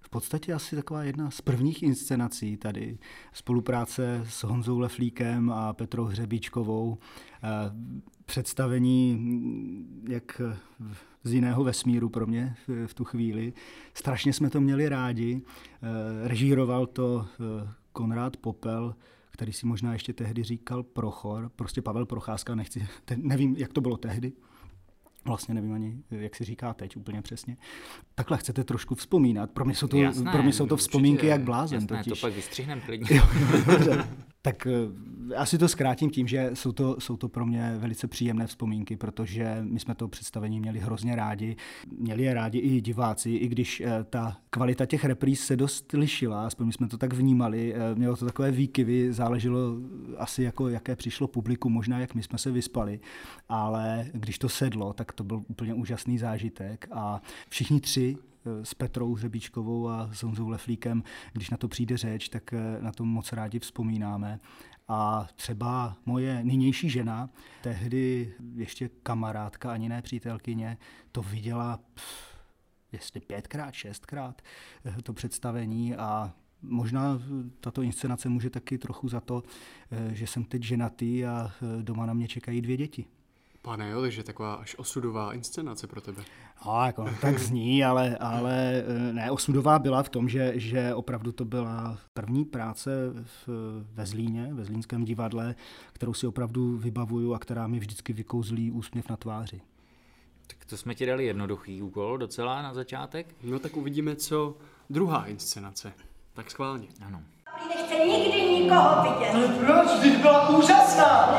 v 0.00 0.08
podstatě 0.08 0.54
asi 0.54 0.76
taková 0.76 1.02
jedna 1.02 1.30
z 1.30 1.40
prvních 1.40 1.82
inscenací 1.82 2.56
tady. 2.56 2.98
Spolupráce 3.32 4.26
s 4.28 4.44
Honzou 4.44 4.78
Leflíkem 4.78 5.50
a 5.50 5.72
Petrou 5.72 6.04
Hřebíčkovou. 6.04 6.88
Uh, 6.88 6.98
představení 8.26 9.18
jak 10.08 10.40
z 11.24 11.32
jiného 11.32 11.64
vesmíru 11.64 12.08
pro 12.08 12.26
mě 12.26 12.56
v, 12.68 12.86
v 12.86 12.94
tu 12.94 13.04
chvíli. 13.04 13.52
Strašně 13.94 14.32
jsme 14.32 14.50
to 14.50 14.60
měli 14.60 14.88
rádi. 14.88 15.34
Uh, 15.34 16.28
režíroval 16.28 16.86
to 16.86 17.26
uh, 17.62 17.68
Konrád 17.92 18.36
Popel, 18.36 18.94
který 19.30 19.52
si 19.52 19.66
možná 19.66 19.92
ještě 19.92 20.12
tehdy 20.12 20.42
říkal 20.42 20.82
Prochor, 20.82 21.50
prostě 21.56 21.82
Pavel 21.82 22.06
Procházka, 22.06 22.54
nechci, 22.54 22.88
te, 23.04 23.16
nevím, 23.16 23.56
jak 23.58 23.72
to 23.72 23.80
bylo 23.80 23.96
tehdy, 23.96 24.32
Vlastně 25.24 25.54
nevím 25.54 25.72
ani, 25.72 25.96
jak 26.10 26.36
si 26.36 26.44
říká 26.44 26.74
teď 26.74 26.96
úplně 26.96 27.22
přesně. 27.22 27.56
Takhle 28.14 28.38
chcete 28.38 28.64
trošku 28.64 28.94
vzpomínat. 28.94 29.50
Pro 29.50 29.64
mě 29.64 29.74
jsou 29.74 29.88
to, 29.88 29.96
jasné, 29.96 30.32
pro 30.32 30.42
mě 30.42 30.52
jsou 30.52 30.66
to 30.66 30.76
vzpomínky 30.76 31.26
jak 31.26 31.40
blázen. 31.40 31.76
Jasné, 31.76 31.98
totiž. 31.98 32.20
to 32.20 32.26
pak 32.26 32.34
vystřihneme 32.34 32.80
klidně. 32.80 33.16
Jo, 33.16 33.22
tak 34.42 34.66
eh, 34.66 35.34
asi 35.36 35.58
to 35.58 35.68
zkrátím 35.68 36.10
tím, 36.10 36.28
že 36.28 36.50
jsou 36.54 36.72
to, 36.72 37.00
jsou 37.00 37.16
to 37.16 37.28
pro 37.28 37.46
mě 37.46 37.74
velice 37.78 38.08
příjemné 38.08 38.46
vzpomínky, 38.46 38.96
protože 38.96 39.58
my 39.60 39.80
jsme 39.80 39.94
to 39.94 40.08
představení 40.08 40.60
měli 40.60 40.78
hrozně 40.78 41.16
rádi. 41.16 41.56
Měli 41.98 42.22
je 42.22 42.34
rádi 42.34 42.58
i 42.58 42.80
diváci, 42.80 43.30
i 43.30 43.48
když 43.48 43.80
eh, 43.80 44.04
ta 44.10 44.36
kvalita 44.50 44.86
těch 44.86 45.04
repríz 45.04 45.40
se 45.40 45.56
dost 45.56 45.92
lišila, 45.92 46.46
aspoň 46.46 46.72
jsme 46.72 46.88
to 46.88 46.98
tak 46.98 47.12
vnímali. 47.12 47.74
Eh, 47.74 47.94
mělo 47.94 48.16
to 48.16 48.24
takové 48.24 48.50
výkyvy, 48.50 49.12
záleželo 49.12 49.76
asi 50.18 50.42
jako 50.42 50.68
jaké 50.68 50.96
přišlo 50.96 51.28
publiku, 51.28 51.70
možná 51.70 51.98
jak 51.98 52.14
my 52.14 52.22
jsme 52.22 52.38
se 52.38 52.50
vyspali, 52.50 53.00
ale 53.48 54.06
když 54.12 54.38
to 54.38 54.48
sedlo, 54.48 54.92
tak 54.92 55.12
to 55.12 55.24
byl 55.24 55.42
úplně 55.48 55.74
úžasný 55.74 56.18
zážitek 56.18 56.88
a 56.90 57.22
všichni 57.48 57.80
tři 57.80 58.16
eh, 58.18 58.29
s 58.62 58.74
Petrou 58.74 59.14
Hřebíčkovou 59.14 59.88
a 59.88 60.10
s 60.12 60.22
Honzou 60.22 60.48
Leflíkem, 60.48 61.02
když 61.32 61.50
na 61.50 61.56
to 61.56 61.68
přijde 61.68 61.96
řeč, 61.96 62.28
tak 62.28 62.54
na 62.80 62.92
to 62.92 63.04
moc 63.04 63.32
rádi 63.32 63.58
vzpomínáme. 63.58 64.40
A 64.88 65.28
třeba 65.36 65.96
moje 66.06 66.44
nynější 66.44 66.90
žena, 66.90 67.30
tehdy 67.62 68.34
ještě 68.54 68.90
kamarádka, 69.02 69.72
ani 69.72 69.88
ne 69.88 70.02
přítelkyně, 70.02 70.78
to 71.12 71.22
viděla 71.22 71.80
pff, 71.94 72.30
jestli 72.92 73.20
pětkrát, 73.20 73.74
šestkrát 73.74 74.42
eh, 74.84 75.02
to 75.02 75.12
představení 75.12 75.96
a 75.96 76.32
Možná 76.62 77.22
tato 77.60 77.82
inscenace 77.82 78.28
může 78.28 78.50
taky 78.50 78.78
trochu 78.78 79.08
za 79.08 79.20
to, 79.20 79.42
eh, 79.90 80.14
že 80.14 80.26
jsem 80.26 80.44
teď 80.44 80.62
ženatý 80.62 81.26
a 81.26 81.50
eh, 81.50 81.82
doma 81.82 82.06
na 82.06 82.14
mě 82.14 82.28
čekají 82.28 82.60
dvě 82.60 82.76
děti. 82.76 83.04
Pane, 83.62 83.90
jo, 83.90 84.00
takže 84.00 84.22
taková 84.22 84.54
až 84.54 84.76
osudová 84.78 85.34
inscenace 85.34 85.86
pro 85.86 86.00
tebe. 86.00 86.24
No, 86.66 86.82
jako, 86.86 87.04
tak 87.20 87.38
zní, 87.38 87.84
ale, 87.84 88.16
ale 88.16 88.84
ne, 89.12 89.30
osudová 89.30 89.78
byla 89.78 90.02
v 90.02 90.08
tom, 90.08 90.28
že, 90.28 90.52
že 90.56 90.94
opravdu 90.94 91.32
to 91.32 91.44
byla 91.44 91.98
první 92.14 92.44
práce 92.44 92.90
v, 93.24 93.48
ve 93.92 94.06
Zlíně, 94.06 94.54
ve 94.54 94.64
Zlínském 94.64 95.04
divadle, 95.04 95.54
kterou 95.92 96.14
si 96.14 96.26
opravdu 96.26 96.76
vybavuju 96.76 97.34
a 97.34 97.38
která 97.38 97.66
mi 97.66 97.78
vždycky 97.78 98.12
vykouzlí 98.12 98.70
úsměv 98.70 99.08
na 99.08 99.16
tváři. 99.16 99.60
Tak 100.46 100.64
to 100.64 100.76
jsme 100.76 100.94
ti 100.94 101.06
dali 101.06 101.24
jednoduchý 101.24 101.82
úkol 101.82 102.18
docela 102.18 102.62
na 102.62 102.74
začátek. 102.74 103.34
No 103.42 103.58
tak 103.58 103.76
uvidíme, 103.76 104.16
co 104.16 104.56
druhá 104.90 105.26
inscenace. 105.26 105.92
Tak 106.32 106.50
schválně. 106.50 106.88
Ano. 107.06 107.22
Nechce 107.68 107.94
nikdy 108.04 108.42
nikoho 108.42 109.02
vidět. 109.02 109.30
Ale 109.34 109.48
proč? 109.48 109.98
Vždyť 109.98 110.16
byla 110.16 110.48
úžasná. 110.48 111.38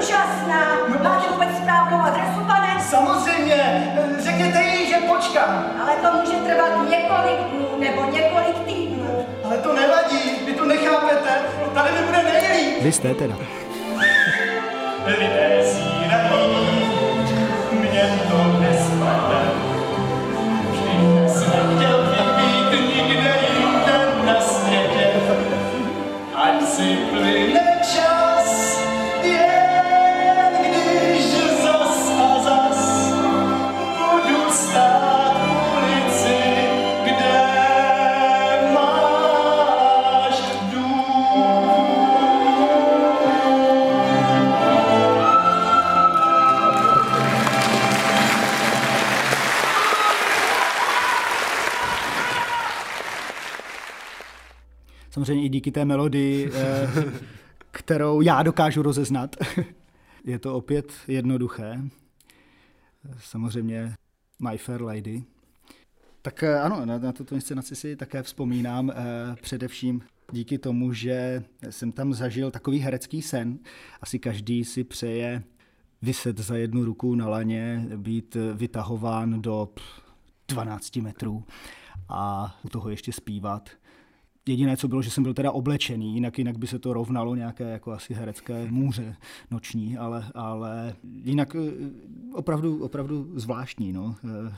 Úžasná. 0.00 0.60
Máte 1.02 1.28
vůbec 1.32 1.48
správnou 1.62 2.00
adresu, 2.00 2.40
pane? 2.46 2.80
Samozřejmě. 2.90 3.92
Řekněte 4.18 4.62
jí, 4.62 4.88
že 4.88 4.96
počkám. 4.96 5.66
Ale 5.82 5.92
to 5.96 6.18
může 6.18 6.36
trvat 6.36 6.88
několik 6.90 7.40
dnů 7.52 7.66
nebo 7.78 8.04
několik 8.12 8.58
týdnů. 8.66 9.26
Ale 9.44 9.58
to 9.58 9.72
nevadí, 9.72 10.30
vy 10.46 10.52
to 10.52 10.64
nechápete. 10.64 11.30
Tady 11.74 11.90
mi 11.92 12.06
bude 12.06 12.22
nejlíp. 12.22 12.82
Vy 12.82 12.92
jste 12.92 13.14
teda. 13.14 13.34
Lidé 15.06 15.60
zírají, 15.64 16.86
mě 17.72 18.20
to 18.30 18.60
nespadne. 18.60 19.43
Si 27.22 27.73
Samozřejmě 55.24 55.44
i 55.44 55.48
díky 55.48 55.70
té 55.70 55.84
melodii, 55.84 56.50
eh, 56.54 56.88
kterou 57.70 58.20
já 58.20 58.42
dokážu 58.42 58.82
rozeznat. 58.82 59.36
Je 60.24 60.38
to 60.38 60.54
opět 60.54 60.92
jednoduché. 61.08 61.80
Samozřejmě 63.18 63.94
My 64.50 64.58
Fair 64.58 64.82
Lady. 64.82 65.22
Tak 66.22 66.42
eh, 66.42 66.60
ano, 66.60 66.86
na, 66.86 66.98
na 66.98 67.12
tuto 67.12 67.34
inscenaci 67.34 67.76
si 67.76 67.96
také 67.96 68.22
vzpomínám 68.22 68.90
eh, 68.90 68.94
především 69.42 70.02
díky 70.32 70.58
tomu, 70.58 70.92
že 70.92 71.44
jsem 71.70 71.92
tam 71.92 72.14
zažil 72.14 72.50
takový 72.50 72.78
herecký 72.78 73.22
sen. 73.22 73.58
Asi 74.00 74.18
každý 74.18 74.64
si 74.64 74.84
přeje 74.84 75.42
vyset 76.02 76.38
za 76.38 76.56
jednu 76.56 76.84
ruku 76.84 77.14
na 77.14 77.28
laně, 77.28 77.88
být 77.96 78.36
vytahován 78.54 79.42
do 79.42 79.68
pff, 79.74 80.02
12 80.48 80.96
metrů 80.96 81.44
a 82.08 82.54
u 82.64 82.68
toho 82.68 82.90
ještě 82.90 83.12
zpívat. 83.12 83.70
Jediné, 84.48 84.76
co 84.76 84.88
bylo, 84.88 85.02
že 85.02 85.10
jsem 85.10 85.22
byl 85.22 85.34
teda 85.34 85.52
oblečený, 85.52 86.14
jinak, 86.14 86.38
jinak 86.38 86.58
by 86.58 86.66
se 86.66 86.78
to 86.78 86.92
rovnalo 86.92 87.34
nějaké 87.34 87.70
jako 87.70 87.92
asi 87.92 88.14
herecké 88.14 88.66
můře 88.70 89.16
noční, 89.50 89.96
ale, 89.96 90.30
ale 90.34 90.94
jinak 91.22 91.56
eh, 91.56 91.72
opravdu, 92.32 92.84
opravdu 92.84 93.32
zvláštní 93.34 93.92
no, 93.92 94.16
eh, 94.24 94.54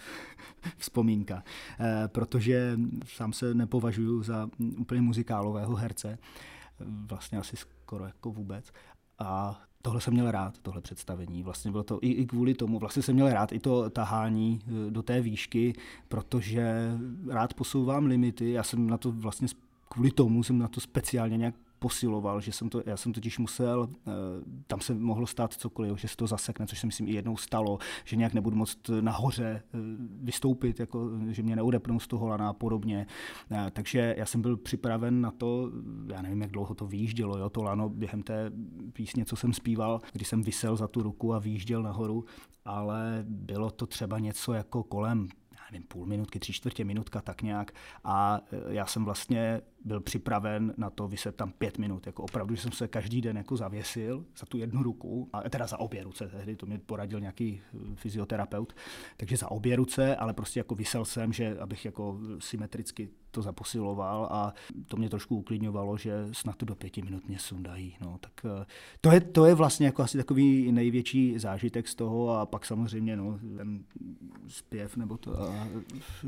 vzpomínka, 0.76 1.42
Eh, 1.80 2.08
protože 2.08 2.78
sám 3.04 3.32
se 3.32 3.54
nepovažuji 3.54 4.22
za 4.22 4.50
úplně 4.78 5.00
muzikálového 5.00 5.74
herce, 5.74 6.18
vlastně 7.06 7.38
asi 7.38 7.56
skoro 7.56 8.04
jako 8.04 8.32
vůbec. 8.32 8.72
A 9.18 9.60
tohle 9.82 10.00
jsem 10.00 10.12
měl 10.14 10.30
rád, 10.30 10.58
tohle 10.58 10.80
představení. 10.80 11.42
Vlastně 11.42 11.70
bylo 11.70 11.84
to 11.84 11.98
i, 12.02 12.08
i 12.08 12.26
kvůli 12.26 12.54
tomu, 12.54 12.78
vlastně 12.78 13.02
jsem 13.02 13.14
měl 13.14 13.32
rád 13.32 13.52
i 13.52 13.58
to 13.58 13.90
tahání 13.90 14.60
do 14.90 15.02
té 15.02 15.20
výšky, 15.20 15.74
protože 16.08 16.90
rád 17.28 17.54
posouvám 17.54 18.06
limity. 18.06 18.52
Já 18.52 18.62
jsem 18.62 18.90
na 18.90 18.98
to 18.98 19.12
vlastně 19.12 19.48
kvůli 19.88 20.10
tomu 20.10 20.42
jsem 20.42 20.58
na 20.58 20.68
to 20.68 20.80
speciálně 20.80 21.36
nějak 21.36 21.54
posiloval, 21.78 22.40
že 22.40 22.52
jsem 22.52 22.68
to, 22.68 22.82
já 22.86 22.96
jsem 22.96 23.12
totiž 23.12 23.38
musel, 23.38 23.88
eh, 24.06 24.10
tam 24.66 24.80
se 24.80 24.94
mohlo 24.94 25.26
stát 25.26 25.52
cokoliv, 25.52 25.98
že 25.98 26.08
se 26.08 26.16
to 26.16 26.26
zasekne, 26.26 26.66
což 26.66 26.80
se 26.80 26.86
myslím 26.86 27.08
i 27.08 27.12
jednou 27.12 27.36
stalo, 27.36 27.78
že 28.04 28.16
nějak 28.16 28.34
nebudu 28.34 28.56
moct 28.56 28.78
nahoře 29.00 29.62
eh, 29.62 29.78
vystoupit, 30.22 30.80
jako, 30.80 31.10
že 31.30 31.42
mě 31.42 31.56
neudepnou 31.56 32.00
z 32.00 32.06
toho 32.06 32.26
lana 32.26 32.48
a 32.48 32.52
podobně. 32.52 33.06
Eh, 33.50 33.70
Takže 33.70 34.14
já 34.18 34.26
jsem 34.26 34.42
byl 34.42 34.56
připraven 34.56 35.20
na 35.20 35.30
to, 35.30 35.70
já 36.12 36.22
nevím, 36.22 36.42
jak 36.42 36.50
dlouho 36.50 36.74
to 36.74 36.86
výjíždělo, 36.86 37.38
jo, 37.38 37.50
to 37.50 37.62
lano 37.62 37.88
během 37.88 38.22
té 38.22 38.50
písně, 38.92 39.24
co 39.24 39.36
jsem 39.36 39.52
zpíval, 39.52 40.00
když 40.12 40.28
jsem 40.28 40.42
vysel 40.42 40.76
za 40.76 40.88
tu 40.88 41.02
ruku 41.02 41.34
a 41.34 41.38
výjížděl 41.38 41.82
nahoru, 41.82 42.24
ale 42.64 43.24
bylo 43.28 43.70
to 43.70 43.86
třeba 43.86 44.18
něco 44.18 44.52
jako 44.52 44.82
kolem 44.82 45.28
nevím, 45.72 45.86
půl 45.88 46.06
minutky, 46.06 46.38
tři 46.38 46.52
čtvrtě 46.52 46.84
minutka, 46.84 47.20
tak 47.20 47.42
nějak. 47.42 47.72
A 48.04 48.40
já 48.68 48.86
jsem 48.86 49.04
vlastně 49.04 49.60
byl 49.86 50.00
připraven 50.00 50.74
na 50.76 50.90
to 50.90 51.08
vyset 51.08 51.36
tam 51.36 51.52
pět 51.52 51.78
minut. 51.78 52.06
Jako 52.06 52.22
opravdu, 52.22 52.54
že 52.54 52.62
jsem 52.62 52.72
se 52.72 52.88
každý 52.88 53.20
den 53.20 53.36
jako 53.36 53.56
zavěsil 53.56 54.24
za 54.38 54.46
tu 54.46 54.58
jednu 54.58 54.82
ruku, 54.82 55.28
a 55.32 55.50
teda 55.50 55.66
za 55.66 55.80
obě 55.80 56.04
ruce, 56.04 56.28
tehdy 56.28 56.56
to 56.56 56.66
mě 56.66 56.78
poradil 56.78 57.20
nějaký 57.20 57.48
e, 57.48 57.94
fyzioterapeut, 57.94 58.76
takže 59.16 59.36
za 59.36 59.50
obě 59.50 59.76
ruce, 59.76 60.16
ale 60.16 60.32
prostě 60.32 60.60
jako 60.60 60.74
vysel 60.74 61.04
jsem, 61.04 61.32
že 61.32 61.58
abych 61.58 61.84
jako 61.84 62.18
symetricky 62.38 63.08
to 63.30 63.42
zaposiloval 63.42 64.28
a 64.30 64.54
to 64.88 64.96
mě 64.96 65.08
trošku 65.10 65.36
uklidňovalo, 65.36 65.96
že 65.96 66.28
snad 66.32 66.56
to 66.56 66.66
do 66.66 66.74
pěti 66.74 67.02
minut 67.02 67.28
mě 67.28 67.38
sundají. 67.38 67.96
No, 68.00 68.18
tak 68.20 68.44
e, 68.44 68.66
to 69.00 69.10
je, 69.10 69.20
to 69.20 69.46
je 69.46 69.54
vlastně 69.54 69.86
jako 69.86 70.02
asi 70.02 70.18
takový 70.18 70.72
největší 70.72 71.38
zážitek 71.38 71.88
z 71.88 71.94
toho 71.94 72.30
a 72.30 72.46
pak 72.46 72.66
samozřejmě 72.66 73.16
no, 73.16 73.38
ten 73.56 73.84
zpěv 74.48 74.96
nebo 74.96 75.16
to, 75.16 75.42
a 75.42 75.68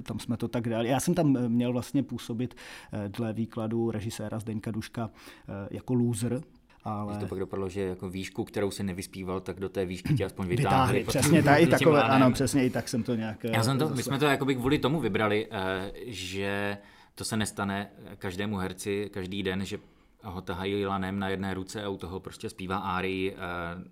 tam 0.03 0.19
jsme 0.19 0.37
to 0.37 0.49
tak 0.49 0.69
dali. 0.69 0.89
Já 0.89 1.01
jsem 1.01 1.15
tam 1.15 1.49
měl 1.49 1.73
vlastně 1.73 2.03
působit 2.03 2.55
eh, 2.93 3.09
dle 3.09 3.33
výkladu 3.49 3.91
režiséra 3.91 4.39
Zdeňka 4.39 4.71
Duška 4.71 5.11
eh, 5.49 5.69
jako 5.71 5.95
loser, 5.95 6.43
ale... 6.85 7.13
Když 7.13 7.21
to 7.21 7.29
pak 7.29 7.39
dopadlo, 7.39 7.69
že 7.69 7.81
jako 7.81 8.11
výšku, 8.11 8.45
kterou 8.45 8.71
si 8.71 8.83
nevyspíval, 8.83 9.41
tak 9.41 9.61
do 9.61 9.69
té 9.69 9.85
výšky 9.85 10.15
tě 10.15 10.25
aspoň 10.25 10.47
vytáhli. 10.47 10.99
Vytáhli, 10.99 11.05
přesně 11.05 11.43
tak, 11.43 11.61
i 11.61 11.67
takové, 11.77 12.03
ano, 12.03 12.31
přesně 12.33 12.65
i 12.65 12.71
tak 12.71 12.89
jsem 12.89 13.03
to 13.03 13.15
nějak... 13.15 13.45
Já 13.45 13.63
jsem 13.63 13.79
to, 13.79 13.85
my 13.85 13.91
zase- 13.91 14.03
jsme 14.03 14.19
to 14.19 14.25
jakoby 14.25 14.55
kvůli 14.55 14.79
tomu 14.79 15.01
vybrali, 15.01 15.49
eh, 15.51 15.93
že 16.07 16.79
to 17.15 17.25
se 17.25 17.37
nestane 17.37 17.91
každému 18.19 18.57
herci 18.57 19.11
každý 19.13 19.43
den, 19.43 19.65
že 19.65 19.79
ho 20.23 20.41
tahají 20.41 20.87
lanem 20.87 21.19
na 21.19 21.29
jedné 21.29 21.55
ruce 21.55 21.85
a 21.85 21.89
u 21.89 21.97
toho 21.97 22.21
prostě 22.21 22.51
zpívá 22.51 22.77
árii 22.77 23.33
eh, 23.33 23.37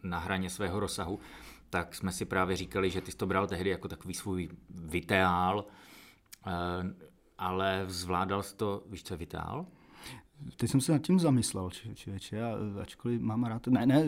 na 0.03 0.19
hraně 0.19 0.51
svého 0.51 0.81
rozsahu, 0.81 1.19
tak 1.71 1.95
jsme 1.95 2.13
si 2.13 2.25
právě 2.25 2.57
říkali, 2.57 2.91
že 2.91 3.01
ty 3.01 3.11
jsi 3.11 3.17
to 3.17 3.27
bral 3.27 3.47
tehdy 3.47 3.71
jako 3.71 3.89
takový 3.89 4.15
svůj 4.15 4.49
viteál, 4.71 5.65
eh, 6.47 6.51
ale 7.39 7.85
zvládal 7.89 8.43
jsi 8.43 8.57
to, 8.57 8.83
víš 8.91 9.03
co 9.03 9.15
je 9.15 9.19
viteál? 9.19 9.67
Teď 10.57 10.71
jsem 10.71 10.81
se 10.81 10.93
nad 10.93 10.99
tím 10.99 11.19
zamyslel, 11.19 11.71
či- 11.71 11.95
člověče, 11.95 12.37
já, 12.37 12.51
ačkoliv 12.83 13.21
mám 13.21 13.45
rád, 13.45 13.67
ne, 13.67 13.87
ne, 13.87 14.05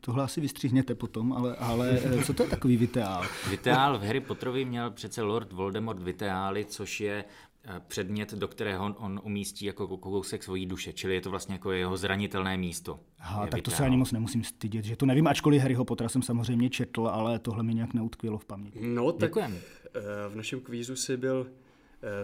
tohle 0.00 0.24
asi 0.24 0.40
vystříhněte 0.40 0.94
potom, 0.94 1.32
ale, 1.32 1.56
ale 1.56 2.00
eh, 2.04 2.24
co 2.24 2.34
to 2.34 2.42
je 2.42 2.48
takový 2.48 2.76
viteál? 2.76 3.24
Viteál 3.50 3.98
v 3.98 4.02
Harry 4.02 4.20
Potterovi 4.20 4.64
měl 4.64 4.90
přece 4.90 5.22
Lord 5.22 5.52
Voldemort 5.52 6.02
viteály, 6.02 6.64
což 6.64 7.00
je 7.00 7.24
eh, 7.64 7.80
předmět, 7.88 8.34
do 8.34 8.48
kterého 8.48 8.84
on, 8.84 8.94
on 8.98 9.20
umístí 9.24 9.64
jako 9.64 9.96
kousek 9.96 10.42
svojí 10.42 10.66
duše, 10.66 10.92
čili 10.92 11.14
je 11.14 11.20
to 11.20 11.30
vlastně 11.30 11.54
jako 11.54 11.72
jeho 11.72 11.96
zranitelné 11.96 12.56
místo. 12.56 13.00
Aha, 13.18 13.46
tak 13.46 13.62
to 13.62 13.70
se 13.70 13.84
ani 13.84 13.96
moc 13.96 14.12
nemusím 14.12 14.44
stydět, 14.44 14.84
že 14.84 14.96
to 14.96 15.06
nevím, 15.06 15.26
ačkoliv 15.26 15.62
Harryho 15.62 15.84
Pottera 15.84 16.08
jsem 16.08 16.22
samozřejmě 16.22 16.70
četl, 16.70 17.08
ale 17.08 17.38
tohle 17.38 17.62
mi 17.62 17.74
nějak 17.74 17.94
neutkvělo 17.94 18.38
v 18.38 18.44
paměti. 18.44 18.78
No, 18.82 19.12
tak 19.12 19.28
Děkujem. 19.30 19.58
eh, 19.94 20.00
v 20.28 20.36
našem 20.36 20.60
kvízu 20.60 20.96
si 20.96 21.16
byl 21.16 21.46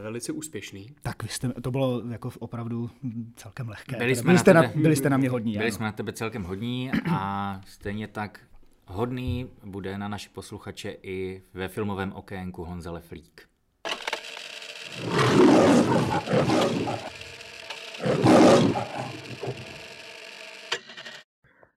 velice 0.02 0.32
úspěšný. 0.32 0.94
Tak 1.02 1.22
vy 1.22 1.28
jste, 1.28 1.48
to 1.48 1.70
bylo 1.70 2.02
jako 2.08 2.30
opravdu 2.38 2.90
celkem 3.36 3.68
lehké. 3.68 3.96
Byli 3.96 4.16
jsme 4.16 4.22
byli, 4.22 4.34
na 4.34 4.40
jste 4.40 4.54
na, 4.54 4.62
tebe- 4.62 4.82
byli 4.82 4.96
jste 4.96 5.10
na 5.10 5.16
mě 5.16 5.30
hodní. 5.30 5.52
Byli 5.52 5.64
ano. 5.64 5.76
jsme 5.76 5.86
na 5.86 5.92
tebe 5.92 6.12
celkem 6.12 6.42
hodní 6.42 6.90
a 7.10 7.60
stejně 7.66 8.08
tak 8.08 8.40
hodný 8.86 9.50
bude 9.64 9.98
na 9.98 10.08
naše 10.08 10.30
posluchače 10.32 10.96
i 11.02 11.42
ve 11.54 11.68
filmovém 11.68 12.12
okénku 12.12 12.64
Honza 12.64 12.92
Leflík. 12.92 13.48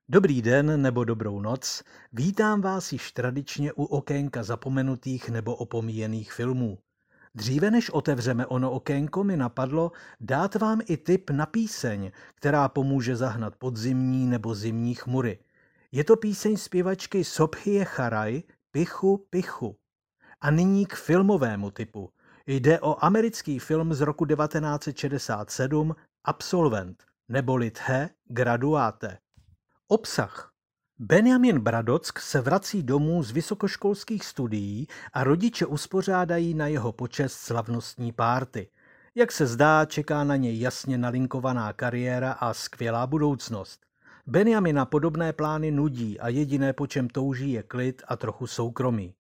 Dobrý 0.09 0.41
den 0.41 0.81
nebo 0.81 1.03
dobrou 1.03 1.41
noc, 1.41 1.83
vítám 2.13 2.62
vás 2.62 2.93
již 2.93 3.12
tradičně 3.12 3.74
u 3.74 3.83
okénka 3.83 4.43
zapomenutých 4.43 5.29
nebo 5.29 5.55
opomíjených 5.55 6.33
filmů. 6.33 6.77
Dříve 7.35 7.71
než 7.71 7.89
otevřeme 7.89 8.45
ono 8.45 8.71
okénko, 8.71 9.23
mi 9.23 9.37
napadlo 9.37 9.91
dát 10.19 10.55
vám 10.55 10.81
i 10.85 10.97
tip 10.97 11.29
na 11.29 11.45
píseň, 11.45 12.11
která 12.35 12.69
pomůže 12.69 13.15
zahnat 13.15 13.55
podzimní 13.55 14.25
nebo 14.25 14.55
zimní 14.55 14.95
chmury. 14.95 15.39
Je 15.91 16.03
to 16.03 16.15
píseň 16.15 16.57
zpěvačky 16.57 17.23
Sobhie 17.23 17.85
Charaj 17.85 18.43
Pichu 18.71 19.27
Pichu. 19.29 19.77
A 20.41 20.51
nyní 20.51 20.85
k 20.85 20.95
filmovému 20.95 21.71
typu. 21.71 22.09
Jde 22.47 22.79
o 22.79 23.05
americký 23.05 23.59
film 23.59 23.93
z 23.93 24.01
roku 24.01 24.25
1967 24.25 25.95
Absolvent, 26.23 27.03
neboli 27.29 27.71
The 27.71 28.07
Graduate. 28.25 29.17
Obsah. 29.87 30.54
Benjamin 30.99 31.59
Bradock 31.59 32.19
se 32.19 32.41
vrací 32.41 32.83
domů 32.83 33.23
z 33.23 33.31
vysokoškolských 33.31 34.25
studií 34.25 34.87
a 35.13 35.23
rodiče 35.23 35.65
uspořádají 35.65 36.53
na 36.53 36.67
jeho 36.67 36.91
počest 36.91 37.33
slavnostní 37.33 38.11
párty. 38.11 38.67
Jak 39.15 39.31
se 39.31 39.47
zdá, 39.47 39.85
čeká 39.85 40.23
na 40.23 40.35
něj 40.35 40.59
jasně 40.59 40.97
nalinkovaná 40.97 41.73
kariéra 41.73 42.31
a 42.31 42.53
skvělá 42.53 43.07
budoucnost. 43.07 43.85
Benjamina 44.27 44.85
podobné 44.85 45.33
plány 45.33 45.71
nudí 45.71 46.19
a 46.19 46.29
jediné, 46.29 46.73
po 46.73 46.87
čem 46.87 47.07
touží, 47.07 47.51
je 47.51 47.63
klid 47.63 48.01
a 48.07 48.15
trochu 48.15 48.47
soukromí. 48.47 49.13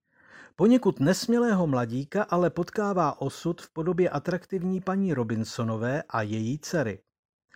Poněkud 0.55 0.99
nesmělého 0.99 1.67
mladíka 1.67 2.23
ale 2.23 2.49
potkává 2.49 3.21
osud 3.21 3.61
v 3.61 3.69
podobě 3.69 4.09
atraktivní 4.09 4.81
paní 4.81 5.13
Robinsonové 5.13 6.03
a 6.09 6.21
její 6.21 6.59
dcery. 6.59 6.99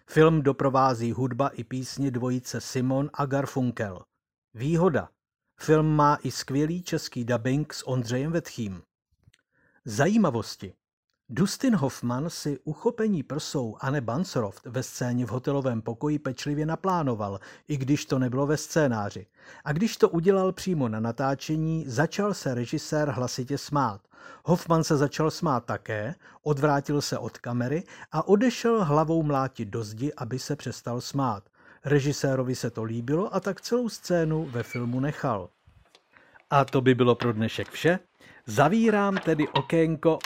Film 0.08 0.42
doprovází 0.42 1.12
hudba 1.12 1.48
i 1.48 1.64
písně 1.64 2.12
dvojice 2.12 2.62
Simon 2.62 3.10
a 3.14 3.26
Garfunkel. 3.26 4.02
Výhoda. 4.54 5.10
Film 5.60 5.96
má 5.96 6.18
i 6.24 6.32
skvělý 6.32 6.84
český 6.84 7.26
dubbing 7.26 7.74
s 7.74 7.88
Ondřejem 7.88 8.32
Vetchým. 8.32 8.82
Zajímavosti. 9.86 10.74
Dustin 11.30 11.76
Hoffman 11.76 12.30
si 12.30 12.60
uchopení 12.64 13.24
prsou 13.24 13.78
Anne 13.80 14.02
Bancroft 14.02 14.66
ve 14.66 14.84
scéně 14.84 15.26
v 15.26 15.30
hotelovém 15.30 15.82
pokoji 15.82 16.20
pečlivě 16.20 16.66
naplánoval, 16.66 17.40
i 17.68 17.78
když 17.78 18.06
to 18.06 18.20
nebylo 18.20 18.48
ve 18.48 18.58
scénáři. 18.58 19.28
A 19.64 19.74
když 19.74 19.98
to 19.98 20.10
udělal 20.10 20.52
přímo 20.52 20.90
na 20.90 21.00
natáčení, 21.00 21.86
začal 21.88 22.34
se 22.34 22.54
režisér 22.54 23.10
hlasitě 23.10 23.58
smát. 23.58 24.02
Hoffman 24.46 24.84
se 24.84 24.98
začal 24.98 25.32
smát 25.32 25.66
také, 25.66 26.16
odvrátil 26.42 27.02
se 27.02 27.18
od 27.18 27.38
kamery 27.38 27.84
a 28.12 28.28
odešel 28.28 28.86
hlavou 28.86 29.24
mlátit 29.24 29.70
do 29.70 29.84
zdi, 29.84 30.14
aby 30.14 30.40
se 30.40 30.56
přestal 30.56 31.02
smát. 31.02 31.50
Režisérovi 31.86 32.56
se 32.56 32.70
to 32.70 32.84
líbilo 32.84 33.36
a 33.36 33.40
tak 33.40 33.62
celou 33.62 33.90
scénu 33.90 34.46
ve 34.46 34.64
filmu 34.64 35.00
nechal. 35.00 35.50
A 36.50 36.66
to 36.66 36.82
by 36.82 36.96
bylo 36.96 37.16
pro 37.16 37.34
dnešek 37.34 37.70
vše. 37.70 38.00
Zavírám 38.46 39.18
tedy 39.18 39.48
okénko. 39.48 40.20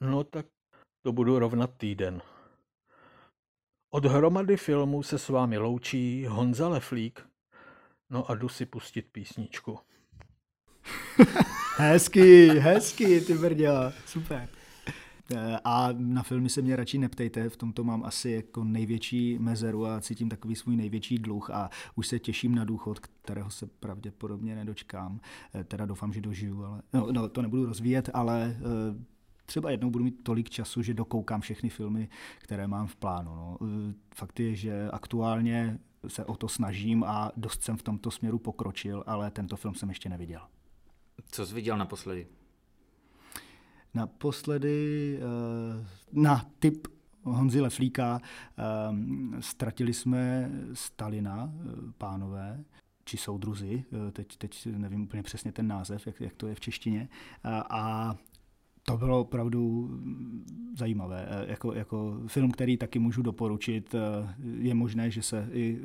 No 0.00 0.24
tak 0.24 0.46
to 1.02 1.12
budu 1.12 1.38
rovnat 1.38 1.70
týden. 1.76 2.22
Od 3.90 4.04
hromady 4.04 4.56
filmů 4.56 5.02
se 5.02 5.18
s 5.18 5.28
vámi 5.28 5.58
loučí 5.58 6.26
Honza 6.26 6.68
Leflík. 6.68 7.26
No 8.10 8.30
a 8.30 8.34
jdu 8.34 8.48
si 8.48 8.66
pustit 8.66 9.02
písničku. 9.12 9.78
Hezky, 11.76 12.48
hezky, 12.48 13.20
ty 13.20 13.34
brďo, 13.34 13.92
super. 14.06 14.55
Eh, 15.34 15.58
A 15.64 15.88
na 15.92 16.22
filmy 16.22 16.48
se 16.48 16.62
mě 16.62 16.76
radši 16.76 16.98
neptejte, 16.98 17.48
v 17.48 17.56
tomto 17.56 17.84
mám 17.84 18.04
asi 18.04 18.30
jako 18.30 18.64
největší 18.64 19.38
mezeru 19.38 19.86
a 19.86 20.00
cítím 20.00 20.28
takový 20.28 20.54
svůj 20.56 20.76
největší 20.76 21.18
dluh 21.18 21.50
a 21.50 21.70
už 21.94 22.06
se 22.06 22.18
těším 22.18 22.54
na 22.54 22.64
důchod, 22.64 22.98
kterého 22.98 23.50
se 23.50 23.66
pravděpodobně 23.66 24.54
nedočkám. 24.54 25.20
Eh, 25.54 25.64
Teda 25.64 25.86
doufám, 25.86 26.12
že 26.12 26.20
dožiju, 26.20 26.64
ale 26.64 26.82
no, 26.92 27.12
no 27.12 27.28
to 27.28 27.42
nebudu 27.42 27.66
rozvíjet, 27.66 28.10
ale 28.14 28.56
eh, 28.58 29.04
třeba 29.46 29.70
jednou 29.70 29.90
budu 29.90 30.04
mít 30.04 30.22
tolik 30.24 30.50
času, 30.50 30.82
že 30.82 30.94
dokoukám 30.94 31.40
všechny 31.40 31.68
filmy, 31.68 32.08
které 32.38 32.66
mám 32.66 32.86
v 32.86 32.96
plánu. 32.96 33.34
No. 33.34 33.58
Fakt 34.14 34.40
je, 34.40 34.54
že 34.54 34.88
aktuálně 34.92 35.78
se 36.08 36.24
o 36.24 36.36
to 36.36 36.48
snažím 36.48 37.04
a 37.04 37.32
dost 37.36 37.62
jsem 37.62 37.76
v 37.76 37.82
tomto 37.82 38.10
směru 38.10 38.38
pokročil, 38.38 39.04
ale 39.06 39.30
tento 39.30 39.56
film 39.56 39.74
jsem 39.74 39.88
ještě 39.88 40.08
neviděl. 40.08 40.40
Co 41.30 41.46
jsi 41.46 41.54
viděl 41.54 41.78
naposledy? 41.78 42.26
Naposledy 43.96 45.18
eh, 45.18 45.86
na 46.12 46.46
tip 46.58 46.88
Honzi 47.22 47.60
Leflíka 47.60 48.20
eh, 48.20 48.62
ztratili 49.42 49.92
jsme 49.92 50.50
Stalina, 50.74 51.52
eh, 51.52 51.92
pánové, 51.98 52.64
či 53.04 53.16
soudruzi, 53.16 53.84
teď, 54.12 54.36
teď 54.36 54.66
nevím 54.66 55.02
úplně 55.02 55.22
přesně 55.22 55.52
ten 55.52 55.66
název, 55.66 56.06
jak, 56.06 56.20
jak 56.20 56.34
to 56.34 56.46
je 56.46 56.54
v 56.54 56.60
češtině, 56.60 57.08
a, 57.70 58.16
to 58.82 58.96
bylo 58.96 59.20
opravdu 59.20 59.90
zajímavé. 60.78 61.28
Jako, 61.46 61.72
jako 61.72 62.20
film, 62.26 62.50
který 62.50 62.76
taky 62.76 62.98
můžu 62.98 63.22
doporučit, 63.22 63.94
je 64.58 64.74
možné, 64.74 65.10
že 65.10 65.22
se 65.22 65.48
i 65.52 65.80